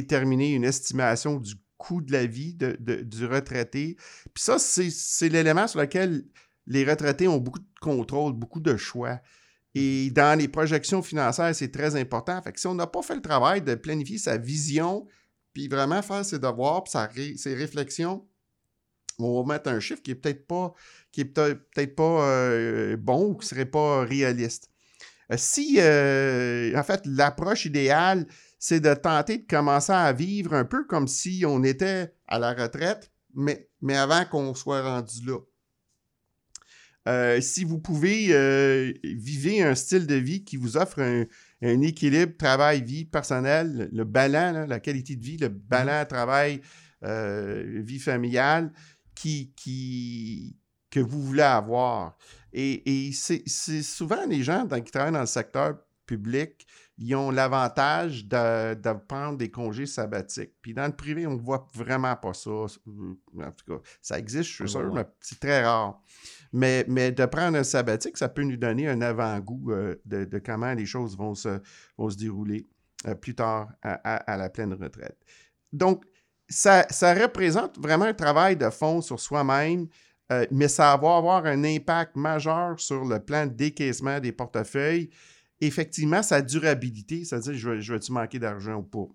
[0.00, 3.96] déterminer une estimation du coût de la vie du retraité.
[4.32, 6.24] Puis ça, c'est l'élément sur lequel
[6.66, 9.20] les retraités ont beaucoup de contrôle, beaucoup de choix.
[9.74, 12.40] Et dans les projections financières, c'est très important.
[12.42, 15.06] Fait que si on n'a pas fait le travail de planifier sa vision,
[15.52, 18.26] puis vraiment faire ses devoirs, puis ses réflexions,
[19.18, 20.72] on va mettre un chiffre qui est peut-être pas,
[21.10, 24.70] qui est peut-être pas euh, bon ou qui serait pas réaliste.
[25.30, 28.26] Euh, si, euh, en fait, l'approche idéale,
[28.64, 32.54] c'est de tenter de commencer à vivre un peu comme si on était à la
[32.54, 35.38] retraite, mais, avant qu'on soit rendu là.
[37.08, 41.26] Euh, si vous pouvez euh, vivre un style de vie qui vous offre un,
[41.80, 46.60] équilibre travail-vie personnelle, le balance, la qualité de vie, le balance travail,
[47.02, 48.72] euh, familiale,
[49.16, 50.56] qui, qui,
[50.88, 52.16] que vous voulez avoir.
[52.52, 56.64] Et, c'est souvent les gens qui travaillent dans le secteur public,
[56.98, 60.52] ils ont l'avantage de, prendre des congés sabbatiques.
[60.60, 62.50] Puis dans le privé, on ne voit vraiment pas ça.
[62.50, 66.00] En tout cas, ça existe, je suis sûr, mais c'est très rare.
[66.52, 70.74] Mais, mais de prendre un sabbatique, ça peut nous donner un avant-goût euh, de, comment
[70.74, 71.60] les choses vont se,
[71.96, 72.68] vont se dérouler
[73.06, 75.16] euh, plus tard à, la pleine retraite.
[75.72, 76.04] Donc,
[76.48, 79.88] ça, ça, représente vraiment un travail de fond sur soi-même,
[80.30, 85.08] euh, mais ça va avoir un impact majeur sur le plan de décaissement des portefeuilles.
[85.64, 89.06] Effectivement, sa durabilité, c'est-à-dire je, je vais-tu manquer d'argent ou pas?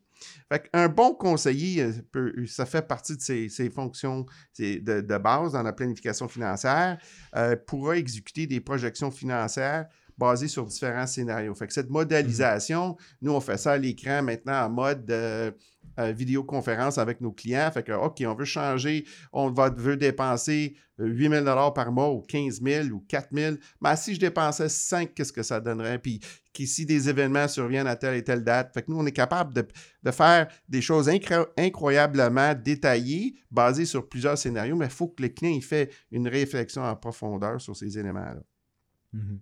[0.73, 4.25] un bon conseiller, euh, ça fait partie de ses, fonctions
[4.57, 6.97] de, base dans la planification financière,
[7.35, 11.53] euh, pourra exécuter des projections financières basées sur différents scénarios.
[11.55, 15.51] Fait que cette mmh modélisation, nous, on fait ça à l'écran maintenant en mode euh,
[15.97, 17.69] vidéoconférence avec nos clients.
[17.73, 22.11] Fait que, OK, on veut changer, on va, veut dépenser 8 euh, 000 par mois
[22.11, 23.55] ou 15 000 ou 4 000.
[23.81, 25.97] Mais si je dépensais 5, qu'est-ce que ça donnerait?
[25.97, 26.19] Puis
[26.65, 28.73] si des événements surviennent à telle et telle date.
[28.73, 31.09] Fait que nous, on est capable de, faire des choses
[31.57, 36.27] incroyablement détaillées, basées sur plusieurs scénarios, mais il faut que le client il fait une
[36.27, 38.41] réflexion en profondeur sur ces éléments-là.
[39.13, 39.39] Mm-hmm.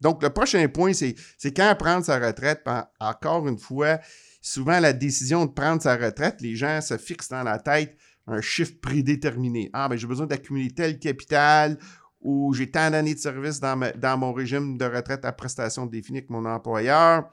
[0.00, 1.14] Donc, le prochain point, c'est
[1.54, 2.64] quand prendre sa retraite.
[3.00, 3.98] Encore une fois,
[4.40, 8.40] souvent, la décision de prendre sa retraite, les gens se fixent dans la tête un
[8.40, 9.70] chiffre prédéterminé.
[9.72, 11.78] Ah, ben j'ai besoin d'accumuler tel capital
[12.20, 16.18] ou j'ai tant d'années de service dans, dans, mon régime de retraite à prestation définie
[16.18, 17.30] avec mon employeur.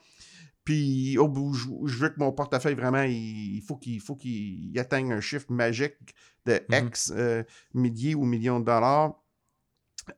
[0.64, 5.12] Puis, au bout, je, veux que mon portefeuille, vraiment, il, faut qu'il faut qu'il atteigne
[5.12, 6.88] un chiffre magique de mm-hmm.
[6.88, 9.16] X euh, milliers ou millions de dollars.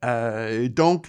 [0.04, 1.08] Euh, donc,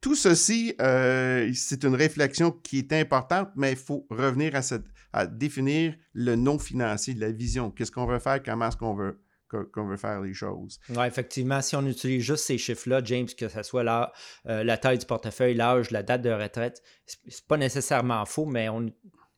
[0.00, 4.84] tout ceci, euh, c'est une réflexion qui est importante, mais il faut revenir à, cette,
[5.12, 7.70] à définir le non financier, la vision.
[7.70, 10.78] Qu'est-ce qu'on veut faire, comment est-ce qu'on veut, qu'on veut faire les choses?
[10.90, 14.12] Oui, effectivement, si on utilise juste ces chiffres-là, James, que ce soit la,
[14.46, 18.68] euh, la taille du portefeuille, l'âge, la date de retraite, c'est pas nécessairement faux, mais
[18.68, 18.92] on,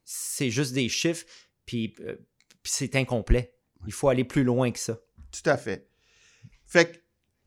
[0.05, 1.25] c'est juste des chiffres,
[1.64, 2.16] puis, euh,
[2.62, 3.55] puis c'est incomplet.
[3.87, 4.99] Il faut aller plus loin que ça.
[5.33, 5.88] Tout à fait.
[6.66, 6.99] Fait que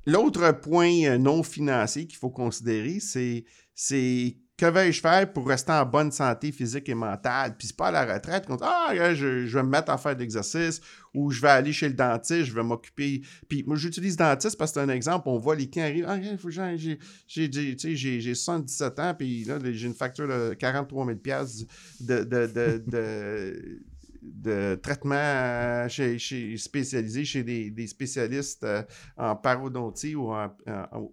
[0.05, 3.45] L'autre point euh, non financier qu'il faut considérer, c'est,
[4.57, 7.55] que vais-je faire pour rester en bonne santé physique et mentale?
[7.57, 10.15] Puis c'est pas à la retraite qu'on dit Ah, je, vais me mettre à faire
[10.15, 10.81] d'exercice
[11.13, 13.21] ou je vais aller chez le dentiste, je vais m'occuper.
[13.47, 15.29] Puis moi, j'utilise dentiste parce que c'est un exemple.
[15.29, 16.05] On voit les clients arriver.
[16.07, 21.17] Ah, j'ai, j'ai, j'ai, 77 ans, puis là, j'ai une facture de 43 000
[22.01, 23.83] de, de, de de
[24.81, 28.83] traitement euh, chez, spécialisé chez des, spécialistes euh,
[29.17, 30.33] en parodontie ou,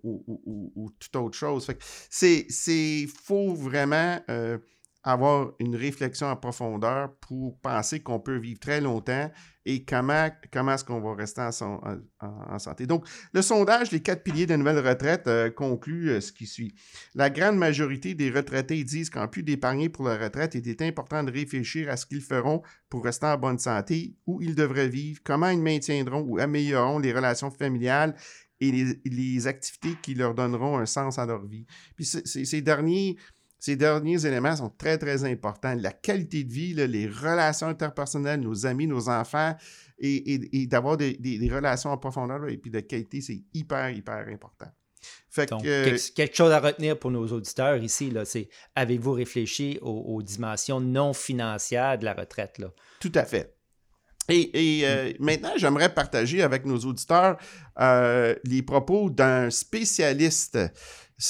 [0.03, 1.67] ou, toute autre chose.
[2.09, 4.59] c'est, c'est faut vraiment euh,
[5.03, 9.31] avoir une réflexion en profondeur pour penser qu'on peut vivre très longtemps
[9.65, 12.87] et comment, comment est-ce qu'on va rester en, santé.
[12.87, 16.75] Donc, le sondage, les quatre piliers de nouvelle retraite, euh, conclut euh, ce qui suit.
[17.15, 21.23] La grande majorité des retraités disent qu'en plus d'épargner pour la retraite, il est important
[21.23, 25.21] de réfléchir à ce qu'ils feront pour rester en bonne santé, où ils devraient vivre,
[25.25, 28.15] comment ils maintiendront ou amélioreront les relations familiales
[28.61, 28.73] et
[29.05, 31.65] les, activités qui leur donneront un sens à leur vie.
[31.97, 33.17] Puis ces derniers
[33.61, 35.75] ces derniers éléments sont très, très importants.
[35.79, 39.55] La qualité de vie, les relations interpersonnelles, nos amis, nos enfants,
[39.99, 44.67] et, d'avoir des, relations en profondeur et puis de qualité, c'est hyper, hyper important.
[45.31, 45.51] Fait
[46.15, 51.99] quelque chose à retenir pour nos auditeurs ici, c'est avez-vous réfléchi aux, dimensions non financières
[51.99, 52.59] de la retraite?
[52.59, 52.69] Là?
[52.99, 53.55] Tout à fait.
[54.29, 55.25] Et, euh, mm.
[55.25, 57.37] maintenant, j'aimerais partager avec nos auditeurs
[57.81, 60.59] euh, les propos d'un spécialiste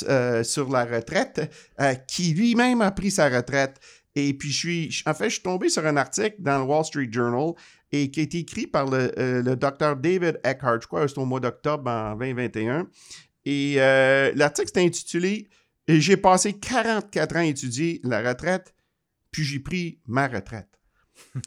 [0.09, 1.51] euh, sur la retraite,
[1.81, 3.81] euh, qui lui-même a pris sa retraite.
[4.15, 6.85] Et puis, je suis, en fait, je suis tombé sur un article dans le Wall
[6.85, 7.53] Street Journal
[7.93, 11.25] et qui été écrit par le, euh, le docteur David Eckhart, je crois, c'est au
[11.25, 12.89] mois d'octobre en 2021.
[13.47, 13.77] Et
[14.35, 15.49] l'article est intitulé
[15.89, 18.75] J'ai passé 44 ans à étudier la retraite,
[19.31, 20.80] puis j'ai pris ma retraite.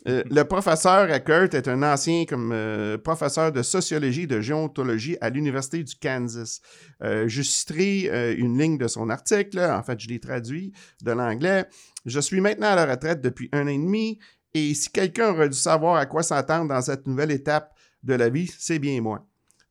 [0.08, 5.18] Euh, le professeur Eckert est un ancien comme, euh, professeur de sociologie et de géontologie
[5.22, 6.62] à l'Université du Kansas.
[7.04, 11.66] Euh, je citerai une ligne de son article, en fait, je l'ai traduit de l'anglais.
[12.06, 14.20] Je suis maintenant à la retraite depuis un an et demi,
[14.54, 18.30] et si quelqu'un aurait dû savoir à quoi s'attendre dans cette nouvelle étape de la
[18.30, 19.26] vie, c'est bien moi.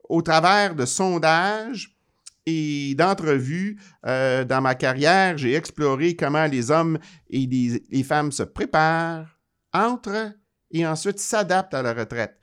[0.09, 1.97] Au travers de sondages,
[2.45, 6.99] et d'entrevues dans ma carrière, j'ai exploré comment les hommes
[7.31, 7.47] et
[7.89, 9.42] les femmes se préparent,
[9.73, 10.33] entre
[10.71, 12.39] et ensuite s'adapte à la retraite.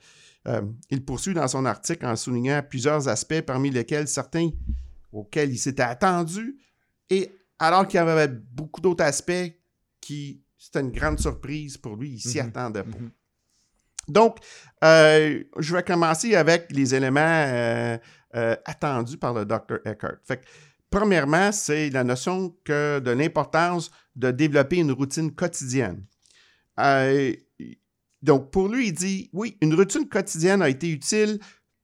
[0.48, 4.50] Euh, il poursuit dans son article en soulignant plusieurs aspects, parmi lesquels certains
[5.12, 6.56] auxquels il s'était attendu,
[7.10, 9.52] et alors qu'il y avait beaucoup d'autres aspects
[10.00, 12.48] qui, c'était une grande surprise pour lui, il s'y mm-hmm.
[12.48, 12.98] attendait pas.
[12.98, 13.10] Mm-hmm.
[14.08, 14.38] Donc,
[14.82, 17.98] euh, je vais commencer avec les éléments euh,
[18.64, 19.78] attendu par le Dr.
[19.84, 20.18] Eckhart.
[20.24, 20.42] Fait
[20.88, 26.04] premièrement, c'est la notion que de l'importance de développer une routine quotidienne.
[28.22, 31.38] Donc, pour lui, il dit, oui, une routine quotidienne a été utile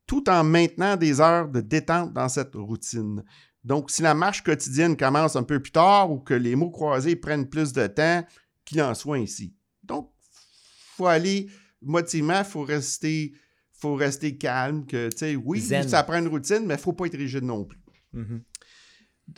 [0.06, 3.24] tout en maintenant des heures de détente dans cette routine.
[3.64, 7.16] Donc, si la marche quotidienne commence un peu plus tard ou que les mots croisés
[7.16, 8.24] prennent plus de temps,
[8.64, 9.54] qu'il en soit ainsi.
[9.82, 11.48] Donc, il faut aller
[11.82, 13.32] motivement, il faut rester,
[13.72, 14.86] faut rester calme.
[14.86, 17.80] Que, oui, ça prend une routine, mais il ne faut pas être rigide non plus.
[18.14, 18.40] Mm-hmm.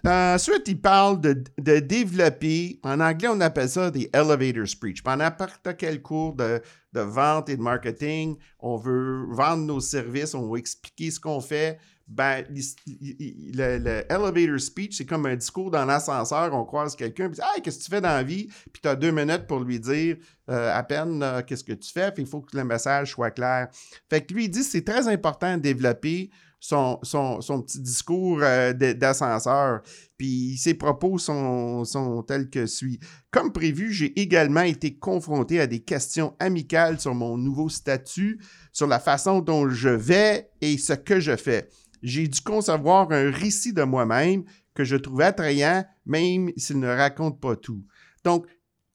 [0.05, 5.03] Ensuite, il parle de, développer, en anglais, on appelle ça des elevator speech.
[5.03, 6.61] Pendant n'importe quel cours de,
[6.93, 11.79] vente et de marketing, on veut vendre nos services, on veut expliquer ce qu'on fait
[12.09, 16.55] ben, le, elevator speech, c'est comme un discours dans l'ascenseur.
[16.55, 18.49] On croise quelqu'un, puis Hey, qu'est-ce que tu fais dans la vie?
[18.73, 20.17] Puis tu as deux minutes pour lui dire
[20.49, 22.11] euh, à peine qu'est-ce que tu fais.
[22.11, 23.69] Puis il faut que le message soit clair.
[24.09, 29.83] Fait que lui, il dit c'est très important de développer son, petit discours euh, d'ascenseur.
[30.17, 32.99] Puis ses propos sont, sont tels que suit.
[33.31, 38.41] Comme prévu, j'ai également été confronté à des questions amicales sur mon nouveau statut,
[38.73, 41.69] sur la façon dont je vais et ce que je fais
[42.03, 44.45] j'ai dû concevoir un récit de moi-même
[44.75, 47.85] que je trouvais attrayant, même s'il ne raconte pas tout.
[48.25, 48.47] Donc,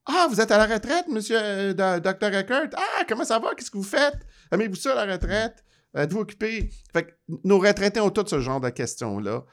[0.05, 2.33] ah, vous êtes à la retraite, monsieur euh, Dr.
[2.35, 2.69] Eckert?
[2.75, 3.53] Ah, comment ça va?
[3.55, 4.19] Qu'est-ce que vous faites?
[4.51, 5.63] Aimez-vous ça à la retraite?
[5.95, 6.69] Êtes-vous occupé?
[6.91, 7.11] Fait que
[7.43, 9.45] nos retraités ont tout ce genre de questions-là.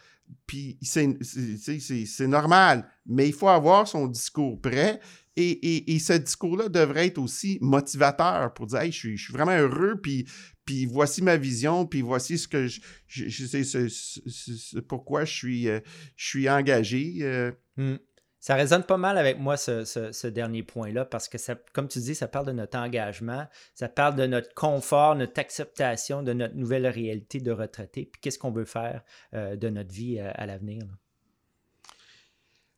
[0.46, 5.00] Puis c'est normal, mais il faut avoir son discours prêt.
[5.37, 9.57] Et, ce discours-là devrait être aussi motivateur pour dire hey, je, suis, je suis vraiment
[9.57, 10.26] heureux, puis,
[10.64, 15.81] puis voici ma vision, puis voici ce que je, je, sais pourquoi je suis, euh,
[16.16, 17.18] je suis engagé.
[17.22, 17.53] Euh.
[17.76, 17.94] Mmh.
[18.40, 21.37] Ça résonne pas mal avec moi, ce, dernier point-là, parce que,
[21.72, 26.22] comme tu dis, ça parle de notre engagement, ça parle de notre confort, notre acceptation
[26.22, 29.03] de notre nouvelle réalité de retraité, puis qu'est-ce qu'on veut faire
[29.35, 30.85] euh, de notre vie à l'avenir.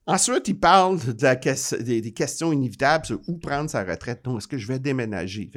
[0.04, 4.26] Ensuite, il parle des, questions inévitables sur où prendre sa retraite.
[4.26, 5.48] Non, est-ce que je vais déménager?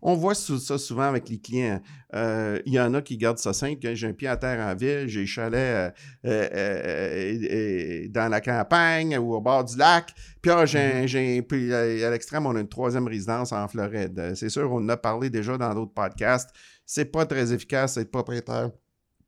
[0.00, 1.82] on voit ça souvent avec les clients.
[2.14, 3.94] Euh, il y en a qui gardent ça simple.
[3.94, 5.92] J'ai un pied à terre en ville, j'ai chalet
[6.24, 10.10] euh, euh, dans la campagne ou au bord du lac.
[10.40, 12.04] Puis, ah, mm-hmm.
[12.04, 14.32] à l'extrême, on a une troisième résidence en Floride.
[14.34, 16.48] C'est sûr, on en a parlé déjà dans d'autres podcasts.
[16.86, 18.70] C'est pas très efficace d'être propriétaire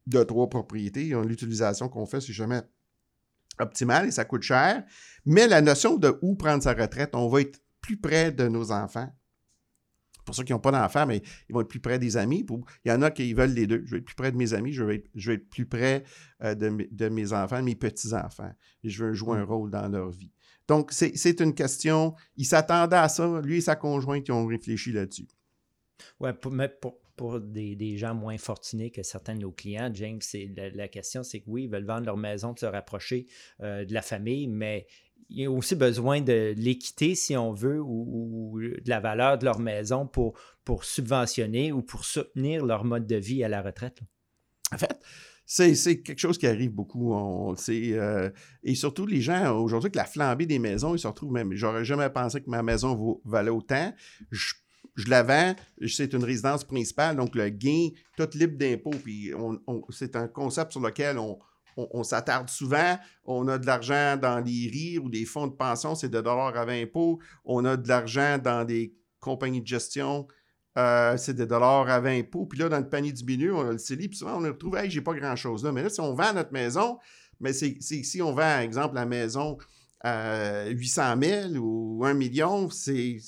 [0.07, 1.13] de trois propriétés.
[1.27, 2.63] L'utilisation qu'on fait, c'est jamais
[3.59, 4.85] optimal et ça coûte cher.
[5.25, 8.73] Mais la notion de où prendre sa retraite, on va être plus près de nos
[8.73, 9.11] enfants.
[10.25, 12.47] Pour ceux qui n'ont pas d'enfants, mais ils vont être plus près des amis.
[12.85, 13.83] il y en a qui veulent les deux.
[13.85, 15.67] Je vais être plus près de mes amis, je vais être, je vais être plus
[15.67, 16.05] près
[16.43, 18.53] euh, de, mes enfants, de mes petits-enfants.
[18.83, 19.49] Et je veux jouer un mm.
[19.49, 20.33] rôle dans leur vie.
[20.67, 22.15] Donc, c'est une question.
[22.37, 23.41] Ils s'attendaient à ça.
[23.43, 25.29] Lui et sa conjointe, ils ont réfléchi là-dessus.
[26.21, 30.51] Oui, pour, pour, pour des, gens moins fortunés que certains de nos clients, James, c'est
[30.75, 33.27] la, question, c'est que oui, ils veulent vendre leur maison, se rapprocher
[33.61, 34.87] euh, de la famille, mais
[35.31, 39.45] il y a aussi besoin de l'équité, si on veut, ou, de la valeur de
[39.45, 44.01] leur maison pour, pour subventionner ou pour soutenir leur mode de vie à la retraite.
[44.73, 44.99] En fait,
[45.47, 48.31] c'est quelque chose qui arrive beaucoup, on, euh,
[48.63, 51.53] et surtout les gens aujourd'hui, que la flambée des maisons, ils se retrouvent même.
[51.55, 53.93] J'aurais jamais pensé que ma maison valait autant.
[54.31, 54.55] Je
[54.97, 55.55] je la vends,
[55.89, 58.91] c'est une résidence principale, donc le gain, tout libre d'impôts.
[58.91, 59.33] Puis
[59.91, 62.99] c'est un concept sur lequel on, s'attarde souvent.
[63.25, 66.57] On a de l'argent dans les RIR ou des fonds de pension, c'est de dollars
[66.57, 67.19] à 20 impôts.
[67.45, 70.29] On a de l'argent dans des compagnies de gestion,
[70.77, 72.47] euh, c'est des dollars à 20 impôts.
[72.47, 74.77] Puis là, dans le panier du milieu, on a le CELI, puis souvent, on retrouve,
[74.77, 75.73] hey, j'ai pas grand-chose là.
[75.73, 76.99] Mais là, si on vend notre maison,
[77.41, 79.59] mais si on vend, par exemple, la maison
[80.01, 83.19] à 800 000 ou 1 million, c'est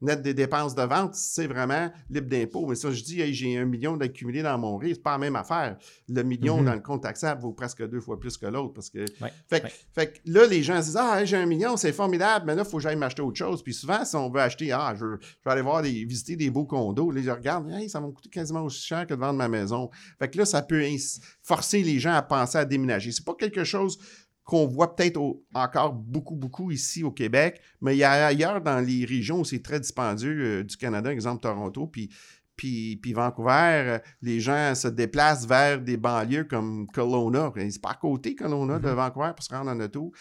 [0.00, 2.66] net des dépenses de vente, c'est vraiment libre d'impôt.
[2.66, 5.36] Mais ça, je dis, j'ai un million d'accumulé dans mon risque, c'est pas la même
[5.36, 5.76] affaire.
[6.08, 6.64] Le million mm-hmm.
[6.64, 8.74] dans le compte taxable vaut presque deux fois plus que l'autre.
[8.74, 9.04] Parce que,
[9.48, 9.62] fait,
[9.94, 12.70] que là, les gens se disent, ah, j'ai un million, c'est formidable, mais là, il
[12.70, 13.62] faut que j'aille m'acheter autre chose.
[13.62, 16.64] Puis souvent, si on veut acheter, ah, je, vais aller voir des, visiter des beaux
[16.64, 19.38] condos, les gens regardent, hey, ça va me coûter quasiment aussi cher que de vendre
[19.38, 19.90] ma maison.
[20.18, 20.84] Fait que là, ça peut
[21.42, 23.10] forcer les gens à penser à déménager.
[23.12, 23.98] C'est pas quelque chose
[24.48, 25.20] qu'on voit peut-être
[25.52, 29.44] encore beaucoup, beaucoup ici au Québec, mais il y a ailleurs dans les régions où
[29.44, 32.08] c'est très dispendieux euh, du Canada, exemple Toronto, puis,
[32.56, 37.52] puis, puis Vancouver, euh, les gens se déplacent vers des banlieues comme Kelowna.
[37.56, 38.94] C'est pas à côté, Kelowna, de mm-hmm.
[38.94, 40.12] Vancouver pour se rendre en auto.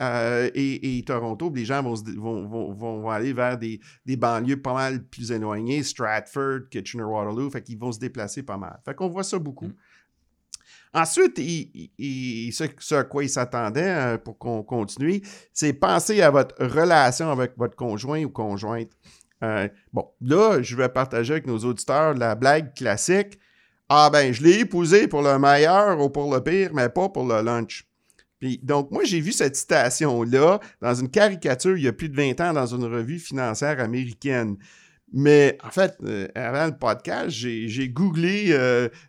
[0.00, 5.30] Euh, et, Toronto, les gens vont, vont, aller vers des, des, banlieues pas mal plus
[5.30, 8.80] éloignées, Stratford, Kitchener-Waterloo, fait qu'ils vont se déplacer pas mal.
[8.82, 9.66] Fait qu'on voit ça beaucoup.
[9.66, 9.74] Mm.
[10.94, 15.20] Ensuite, ce, à quoi il s'attendait euh, pour qu'on continue,
[15.52, 18.90] c'est penser à votre relation avec votre conjoint ou conjointe.
[19.42, 23.40] Euh, bon, là, je vais partager avec nos auditeurs la blague classique.
[23.88, 27.26] Ah ben, je l'ai épousé pour le meilleur ou pour le pire, mais pas pour
[27.26, 27.88] le lunch.
[28.38, 32.16] Puis, donc, moi, j'ai vu cette citation-là dans une caricature il y a plus de
[32.16, 34.56] 20 ans dans une revue financière américaine.
[35.12, 38.56] Mais en fait, euh, avant le podcast, j'ai googlé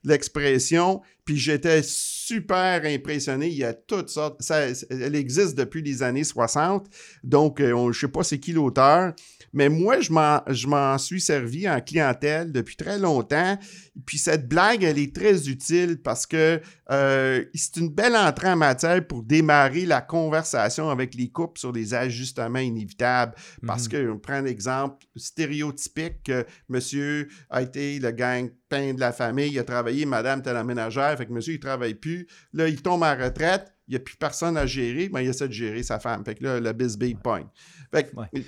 [0.03, 3.47] l'expression, puis j'étais super impressionné.
[3.47, 4.41] Il y a toutes sortes.
[4.43, 6.87] Ça, elle existe depuis les années 60.
[7.23, 9.13] Donc, euh, je ne sais pas c'est qui l'auteur,
[9.51, 13.57] mais moi, je m'en suis servi en clientèle depuis très longtemps.
[14.05, 16.61] Puis cette blague, elle est très utile parce que
[16.91, 21.71] euh, c'est une belle entrée en matière pour démarrer la conversation avec les couples sur
[21.71, 23.33] les ajustements inévitables.
[23.65, 23.91] Parce mhm.
[23.91, 29.51] que, on prend l'exemple stéréotypique que monsieur a été le gang pain de la famille,
[29.51, 32.27] il a travaillé, madame était la ménagère, fait que monsieur, il travaille plus.
[32.53, 35.47] Là, il tombe en retraite, il n'y a plus personne à gérer, mais il essaie
[35.47, 36.23] de gérer sa femme.
[36.25, 37.43] Fait que là, le bisbee point.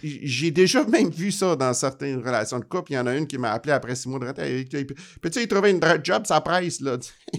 [0.03, 2.91] J'ai déjà même vu ça dans certaines relations de couple.
[2.91, 4.69] Il y en a une qui m'a appelé après six mois de retraite.
[5.21, 6.97] Peux-tu trouver une job, ça presse, là.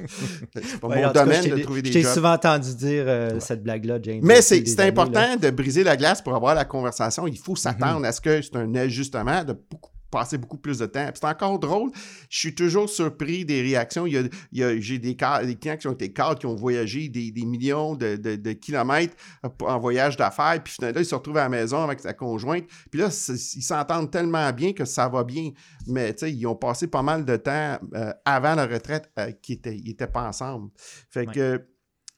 [0.55, 2.03] c'est pas mon domaine de trouver des jobs.
[2.03, 4.21] J'ai souvent entendu dire euh, cette blague-là, James.
[4.23, 7.27] Mais c'est important de briser la glace pour avoir la conversation.
[7.27, 8.09] Il faut s'attendre mm-hmm.
[8.09, 11.09] à ce que c'est un ajustement de beaucoup passer beaucoup plus de temps.
[11.15, 11.91] C'est encore drôle.
[12.31, 14.07] Je suis toujours surpris des réactions.
[14.07, 17.33] Il y a, j'ai des, des, clients qui ont été cadres, qui ont voyagé des,
[17.45, 19.17] millions de, kilomètres
[19.61, 22.65] en voyage d'affaires, puis finalement, ils se retrouvent à la maison avec sa conjointe.
[22.91, 25.51] Puis là, ils s'entendent tellement bien que ça va bien.
[25.87, 29.33] Mais tu sais, ils ont passé pas mal de temps euh, avant la retraite euh,
[29.43, 30.71] qui n'étaient étaient pas ensemble.
[31.11, 31.65] Fait que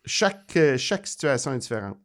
[0.05, 1.99] chaque, euh, chaque situation est différente.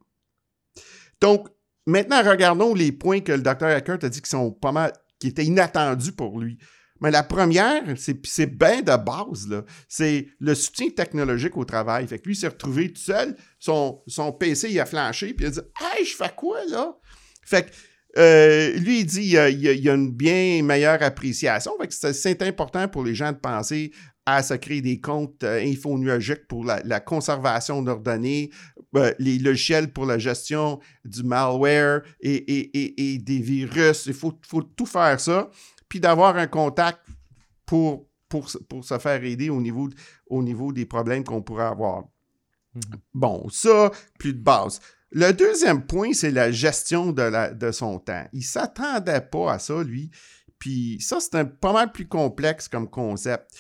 [1.22, 1.48] Donc,
[1.86, 5.28] maintenant, regardons les points que le docteur Eckert a dit qui sont pas mal qui
[5.28, 6.58] était inattendu pour lui.
[7.02, 12.08] Mais la première, c'est bien de base, c'est le soutien technologique au travail.
[12.08, 14.02] Fait que lui, s'est retrouvé tout seul, son,
[14.40, 16.96] PC, il a flanché, puis il a dit Hey, je fais quoi là?
[17.44, 17.72] Fait que
[18.18, 21.74] euh, lui, il dit il y, a, une bien meilleure appréciation.
[21.80, 23.92] Fait c'est important pour les gens de penser
[24.26, 28.50] à se créer des comptes euh, infonuagiques pour la, conservation d'ordonnées,
[28.96, 34.06] euh, les logiciels pour la gestion du malware et, des virus.
[34.08, 34.32] Il faut,
[34.76, 35.50] tout faire ça,
[35.88, 37.00] puis d'avoir un contact
[37.66, 39.90] pour, pour, se faire aider au niveau,
[40.28, 42.06] au niveau des problèmes qu'on pourrait avoir.
[42.76, 43.00] Mm-hmm.
[43.14, 44.80] Bon, ça, plus de base.
[45.12, 48.26] Le deuxième point, c'est la gestion de, la, de son temps.
[48.34, 50.10] Il ne s'attendait pas à ça, lui.
[50.60, 53.56] Puis ça, c'est un pas mal plus complexe comme concept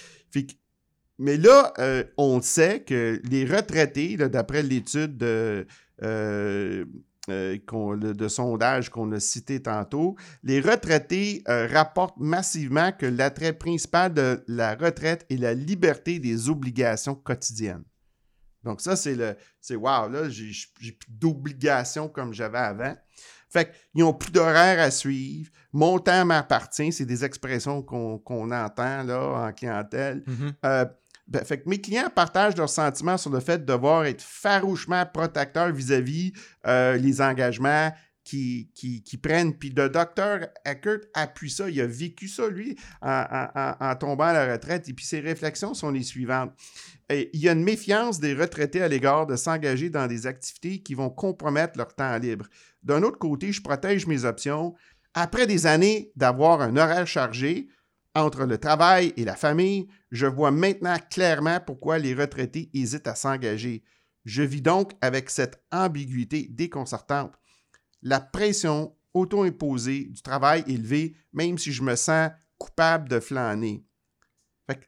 [1.18, 5.66] mais là, euh, on sait que les retraités, d'après l'étude de,
[6.04, 6.86] euh,
[7.30, 7.58] euh,
[8.14, 14.76] de sondage qu'on a cité tantôt, les retraités rapportent massivement que l'attrait principal de la
[14.76, 17.84] retraite est la liberté des obligations quotidiennes.
[18.64, 22.96] Donc ça, c'est le, c'est wow, là, j'ai plus d'obligations comme j'avais avant.
[23.56, 25.50] Fait qu'ils n'ont plus d'horaire à suivre.
[25.72, 26.92] Mon temps m'appartient.
[26.92, 30.24] C'est des expressions qu'on entend là, en clientèle.
[30.28, 30.54] Mm-hmm.
[30.66, 30.86] Euh,
[31.26, 35.06] ben, fait que mes clients partagent leurs sentiments sur le fait de devoir être farouchement
[35.06, 36.34] protecteurs vis-à-vis
[36.68, 37.92] euh, les engagements
[38.26, 39.54] qui, prennent.
[39.58, 41.70] Puis le docteur Eckert appuie ça.
[41.70, 44.90] Il a vécu ça, lui, en, tombant à la retraite.
[44.90, 46.52] Et puis ses réflexions sont les suivantes.
[47.10, 50.96] il y a une méfiance des retraités à l'égard de s'engager dans des activités qui
[50.96, 52.48] vont compromettre leur temps libre.
[52.84, 54.76] D'un autre côté, je protège mes options.
[55.14, 57.70] Après des années d'avoir un horaire chargé
[58.16, 63.16] entre le travail et la famille, je vois maintenant clairement pourquoi les retraités hésitent à
[63.16, 63.84] s'engager.
[64.24, 67.34] Je vis donc avec cette ambiguïté déconcertante.
[68.06, 73.86] La pression auto-imposée du travail élevé, même si je me sens coupable de flâner.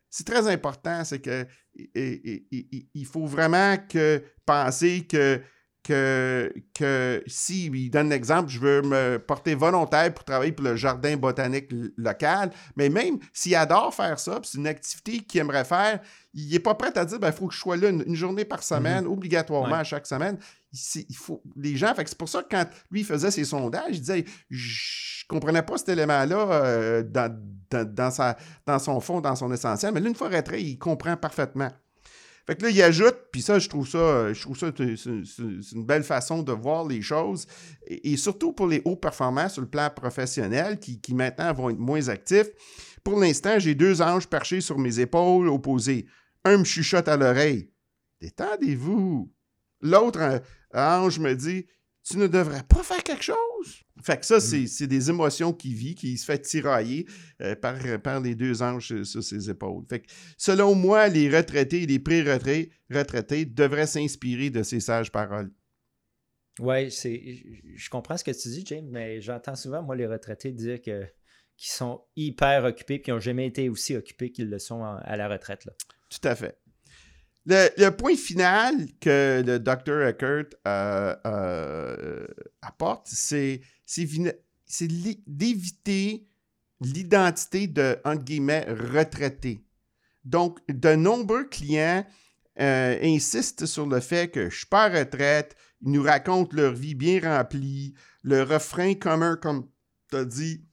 [0.10, 1.46] C'est très important, c'est que
[1.76, 5.42] il faut vraiment que penser que
[5.88, 10.76] que, que si, il donne l'exemple, je veux me porter volontaire pour travailler pour le
[10.76, 16.02] jardin botanique local, mais même s'il adore faire ça, c'est une activité qu'il aimerait faire,
[16.34, 18.44] il n'est pas prêt à dire, il ben, faut que je sois là une, journée
[18.44, 19.14] par semaine, mm-hmm.
[19.14, 20.38] obligatoirement à chaque semaine.
[20.74, 24.26] Il, faut, les gens, c'est pour ça que quand lui faisait ses sondages, il disait,
[24.50, 30.16] je comprenais pas cet élément-là euh, dans, son fond, dans son essentiel, mais là, une
[30.16, 31.72] fois retraité, il comprend parfaitement.
[32.48, 35.86] Fait que là, il ajoute, puis ça, je trouve ça, je trouve ça, c'est une
[35.86, 37.46] belle façon de voir les choses.
[37.86, 42.08] Et, surtout pour les hauts performants sur le plan professionnel, qui, maintenant vont être moins
[42.08, 42.48] actifs.
[43.04, 46.06] Pour l'instant, j'ai deux anges perchés sur mes épaules opposés.
[46.46, 47.70] Un me chuchote à l'oreille.
[48.22, 49.30] Détendez-vous.
[49.82, 50.42] L'autre
[50.74, 51.66] ange me dit
[52.04, 53.38] Tu ne devrais pas faire quelque chose.
[54.04, 54.68] Fait que ça, mm.
[54.68, 57.08] c'est des émotions qu'il vit, qui se fait tirailler
[57.42, 59.84] euh, par, par les deux anges sur, ses épaules.
[59.90, 60.08] Fait que,
[60.38, 65.52] selon moi, les retraités et les pré-retraités retraités devraient s'inspirer de ces sages paroles.
[66.60, 70.82] Oui, je comprends ce que tu dis, James, mais j'entends souvent, moi, les retraités dire
[70.82, 71.06] que
[71.58, 75.18] qu'ils sont hyper occupés et qui n'ont jamais été aussi occupés qu'ils le sont à
[75.18, 75.66] la retraite.
[75.66, 75.74] Là.
[76.10, 76.58] Tout à fait.
[77.50, 80.02] Le, point final que le Dr.
[80.06, 82.28] Eckert euh, euh,
[82.62, 83.62] apporte, c'est
[85.26, 86.28] d'éviter
[86.82, 89.64] l'identité de, guillemets, retraité.
[90.26, 92.06] Donc, de nombreux clients
[92.60, 96.74] euh, insistent sur le fait que je suis pas à retraite, ils nous racontent leur
[96.74, 97.94] vie bien remplie,
[98.24, 99.70] le refrain commun, comme
[100.10, 100.67] tu as dit,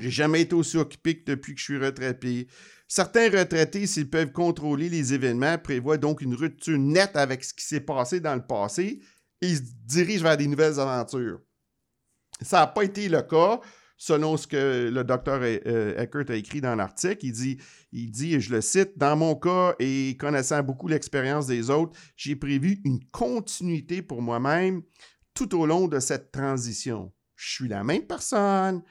[0.00, 2.48] j'ai jamais été aussi occupé que depuis que je suis retraité.
[2.88, 7.64] Certains retraités, s'ils peuvent contrôler les événements, prévoient donc une rupture nette avec ce qui
[7.64, 9.00] s'est passé dans le passé
[9.40, 11.40] et ils se dirigent vers des nouvelles aventures.
[12.40, 13.60] Ça n'a pas été le cas
[13.96, 17.24] selon ce que le docteur euh, Eckert a écrit dans l'article.
[17.24, 17.58] Il dit,
[17.92, 22.36] il dit, je le cite, Dans mon cas et connaissant beaucoup l'expérience des autres, j'ai
[22.36, 24.82] prévu une continuité pour moi-même
[25.32, 27.12] tout au long de cette transition.
[27.36, 28.82] Je suis la même personne,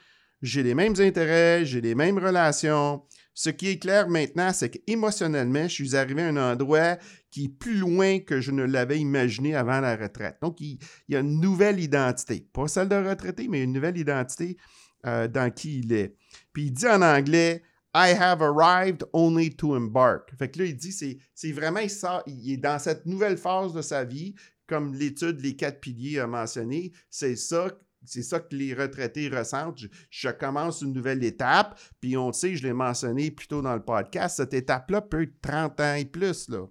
[0.44, 3.02] j'ai les mêmes intérêts, j'ai les mêmes relations.
[3.32, 6.98] Ce qui est clair maintenant, c'est qu'émotionnellement, je suis arrivé à un endroit
[7.30, 10.36] qui est plus loin que je ne l'avais imaginé avant la retraite.
[10.42, 10.78] Donc, il,
[11.08, 12.46] y a une nouvelle identité.
[12.52, 14.58] Pas celle de retraité, mais une nouvelle identité
[15.06, 16.14] euh, dans qui il est.
[16.52, 17.62] Puis il dit en anglais
[17.94, 20.30] I have arrived only to embark.
[20.36, 22.22] Fait que là, il dit, c'est vraiment ça.
[22.26, 24.34] Il est dans cette nouvelle phase de sa vie,
[24.66, 26.92] comme l'étude Les quatre piliers a mentionné.
[27.08, 27.70] C'est ça
[28.04, 29.80] c'est ça que les retraités ressentent.
[30.10, 33.82] Je, commence une nouvelle étape, puis on sait, je l'ai mentionné plus tôt dans le
[33.82, 36.48] podcast, cette étape-là peut être 30 ans et plus.
[36.48, 36.66] Là.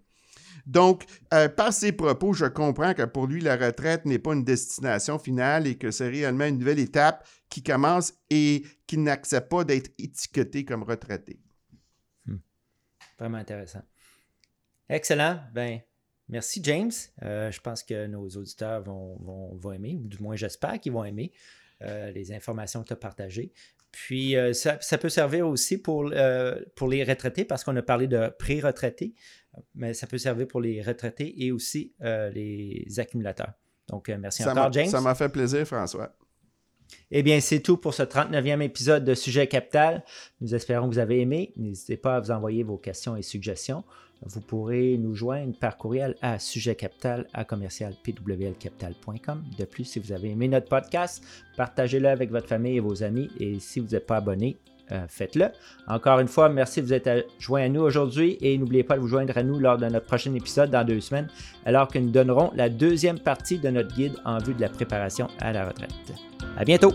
[0.65, 4.45] Donc, euh, par ses propos, je comprends que pour lui, la retraite n'est pas une
[4.45, 9.63] destination finale et que c'est réellement une nouvelle étape qui commence et qu'il n'accepte pas
[9.63, 11.39] d'être étiqueté comme retraité.
[12.25, 12.37] Hmm.
[13.19, 13.81] Vraiment intéressant.
[14.87, 15.41] Excellent.
[15.53, 15.81] Ben,
[16.29, 16.91] Merci, James.
[17.23, 21.31] Euh, je pense que nos auditeurs vont, aimer, ou du moins j'espère qu'ils vont aimer
[21.81, 23.51] euh, les informations que tu as partagées.
[23.91, 26.11] Puis, euh, ça, peut servir aussi pour,
[26.75, 29.13] pour les retraités, parce qu'on a parlé de pré-retraités,
[29.75, 33.53] mais ça peut servir pour les retraités et aussi les accumulateurs.
[33.89, 34.87] Donc, merci encore, James.
[34.87, 36.15] Ça m'a fait plaisir, François.
[37.11, 40.03] Eh bien, c'est tout pour ce 39e épisode de Sujet Capital.
[40.41, 41.53] Nous espérons que vous avez aimé.
[41.57, 43.83] N'hésitez pas à vous envoyer vos questions et suggestions.
[44.25, 49.43] Vous pourrez nous joindre par courriel à sujetcapital à commercialpwlcapital.com.
[49.57, 51.23] De plus, si vous avez aimé notre podcast,
[51.57, 53.29] partagez-le avec votre famille et vos amis.
[53.39, 54.57] Et si vous n'êtes pas abonné,
[54.91, 55.47] euh, faites-le.
[55.87, 58.99] Encore une fois, merci de vous être joint à nous aujourd'hui et n'oubliez pas de
[58.99, 61.29] vous joindre à nous lors de notre prochain épisode dans deux semaines,
[61.65, 65.27] alors que nous donnerons la deuxième partie de notre guide en vue de la préparation
[65.39, 65.91] à la retraite.
[66.57, 66.93] À bientôt!